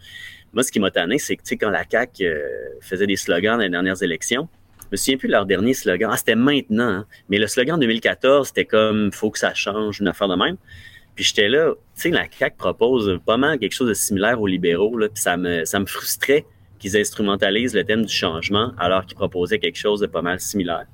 [0.52, 2.46] Moi, ce qui m'a tanné, c'est que, tu sais, quand la CAQ euh,
[2.80, 4.48] faisait des slogans dans les dernières élections,
[4.92, 6.10] me souviens plus de leur dernier slogan.
[6.12, 6.88] Ah, c'était maintenant.
[6.88, 7.06] Hein.
[7.28, 10.56] Mais le slogan 2014, c'était comme faut que ça change, une affaire de même.
[11.14, 14.46] Puis j'étais là, tu sais, la CAQ propose pas mal quelque chose de similaire aux
[14.46, 16.44] libéraux, puis ça me, ça me frustrait
[16.78, 20.86] qu'ils instrumentalisent le thème du changement alors qu'ils proposaient quelque chose de pas mal similaire.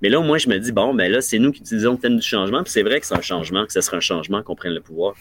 [0.00, 2.16] Mais là, moi, je me dis, bon, ben là, c'est nous qui utilisons le thème
[2.16, 4.54] du changement, puis c'est vrai que c'est un changement, que ce sera un changement qu'on
[4.54, 5.14] prenne le pouvoir.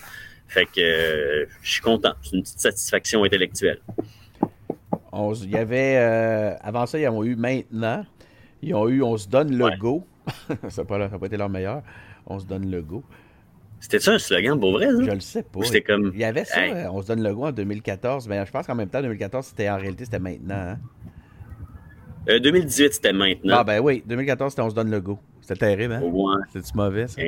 [0.47, 2.13] Fait que euh, je suis content.
[2.21, 3.81] C'est une petite satisfaction intellectuelle
[5.13, 5.97] il y avait.
[5.97, 8.05] Euh, avant ça, ils ont eu maintenant.
[8.61, 10.05] Ils ont eu On se donne le go.
[10.69, 11.83] ça n'a pas, pas, été leur meilleur.
[12.25, 13.03] On se donne le go.
[13.79, 15.03] C'était ça un slogan pour vrai, ça?
[15.03, 15.59] Je le sais pas.
[15.85, 16.11] comme.
[16.13, 16.59] Il y avait ça,
[16.91, 18.27] On se donne le go en 2014.
[18.27, 20.77] Mais je pense qu'en même temps, 2014, c'était en réalité, c'était maintenant.
[22.27, 22.87] 2018, hein.
[22.87, 23.55] euh, c'était maintenant.
[23.59, 24.03] Ah, ben oui.
[24.05, 25.19] 2014, c'était On se donne le go.
[25.41, 26.41] C'était terrible, hein?
[26.51, 27.21] C'était mauvais, ça?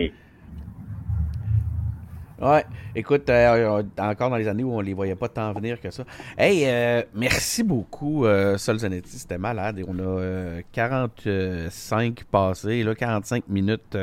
[2.42, 2.66] Ouais,
[2.96, 6.06] écoute, euh, encore dans les années où on les voyait pas tant venir que ça.
[6.38, 9.80] Hey, euh, merci beaucoup, euh, Sol Zanetti, c'était malade.
[9.80, 13.98] Et on a 45 passés, là, 45 minutes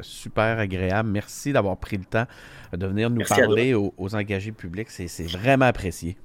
[0.00, 1.10] super agréable.
[1.10, 2.26] Merci d'avoir pris le temps
[2.72, 4.88] de venir nous parler aux, engagés publics.
[4.88, 6.16] C'est vraiment apprécié.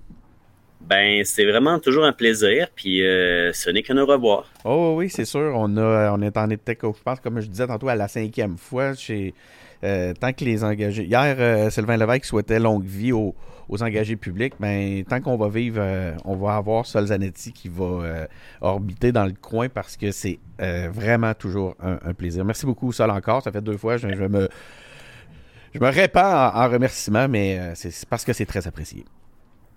[0.80, 4.50] Ben, c'est vraiment toujours un plaisir, puis ce n'est qu'un au revoir.
[4.64, 5.52] Oh oui, c'est sûr.
[5.56, 8.58] On, a, on est en été, je pense, comme je disais tantôt, à la cinquième
[8.58, 9.34] fois chez
[9.82, 11.06] tant que les engagés.
[11.06, 13.36] Hier, Sylvain Lévesque souhaitait longue vie aux,
[13.82, 14.54] engagés publics.
[14.60, 15.82] Mais tant qu'on va vivre,
[16.26, 18.28] on va avoir Solzanetti qui va
[18.62, 22.44] orbiter dans le coin parce que c'est vraiment toujours un, plaisir.
[22.46, 23.44] Merci beaucoup, Sol, encore.
[23.44, 23.98] Ça fait deux fois.
[23.98, 24.50] Je, me.
[25.74, 29.06] Je me répands en, en remerciements, mais c'est parce que c'est très apprécié.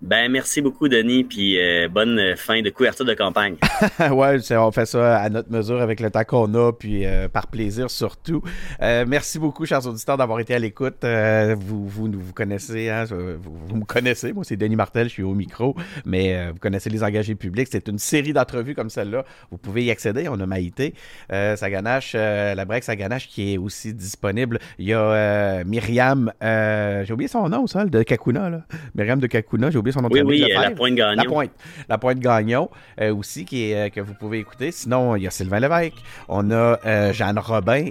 [0.03, 3.55] Ben merci beaucoup Denis, puis euh, bonne fin de couverture de campagne.
[4.11, 7.47] ouais, on fait ça à notre mesure avec le temps qu'on a, puis euh, par
[7.47, 8.41] plaisir surtout.
[8.81, 11.05] Euh, merci beaucoup, chers auditeurs, d'avoir été à l'écoute.
[11.05, 14.33] vous, vous, vous connaissez, hein, vous, me connaissez.
[14.33, 15.73] Moi, c'est Denis Martel, je suis au micro,
[16.05, 17.69] mais vous connaissez les engagés publics.
[17.71, 19.23] C'est une série d'entrevues comme celle-là.
[19.51, 20.27] Vous pouvez y accéder.
[20.27, 20.95] On a Maïté,
[21.29, 24.59] Saganache, la break Saganache qui est aussi disponible.
[24.79, 28.63] Il y a Myriam, j'ai oublié son nom, ça, de Kakuna, là.
[28.95, 31.23] Myriam de Kakuna, j'ai oublié oui, oui, la pointe Gagnon.
[31.23, 31.51] La pointe,
[31.89, 32.69] la pointe Gagnon
[33.01, 34.71] euh, aussi, qui est, euh, que vous pouvez écouter.
[34.71, 35.95] Sinon, il y a Sylvain Lévesque.
[36.27, 37.89] On a euh, Jeanne Robin.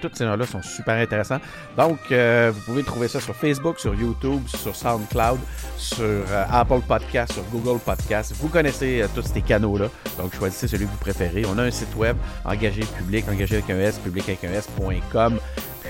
[0.00, 1.40] tous ces noms-là sont super intéressants.
[1.76, 5.38] Donc, vous pouvez trouver ça sur Facebook, sur YouTube, sur SoundCloud,
[5.76, 8.34] sur Apple Podcast, sur Google Podcast.
[8.36, 9.88] Vous connaissez tous ces canaux-là.
[10.18, 11.44] Donc, choisissez celui que vous préférez.
[11.46, 15.38] On a un site web, engagé public, engagé avec un S, public avec un S.com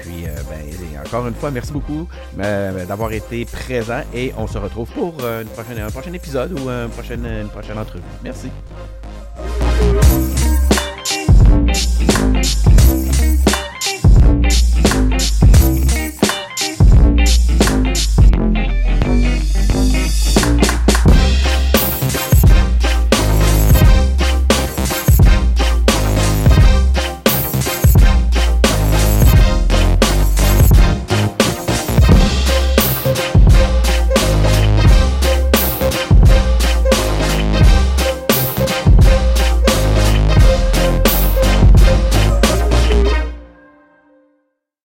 [0.03, 2.09] puis, euh, ben, encore une fois, merci beaucoup
[2.41, 6.69] euh, ben, d'avoir été présent et on se retrouve pour euh, un prochain épisode ou
[6.69, 8.03] une prochaine, une prochaine entrevue.
[8.25, 8.51] Merci.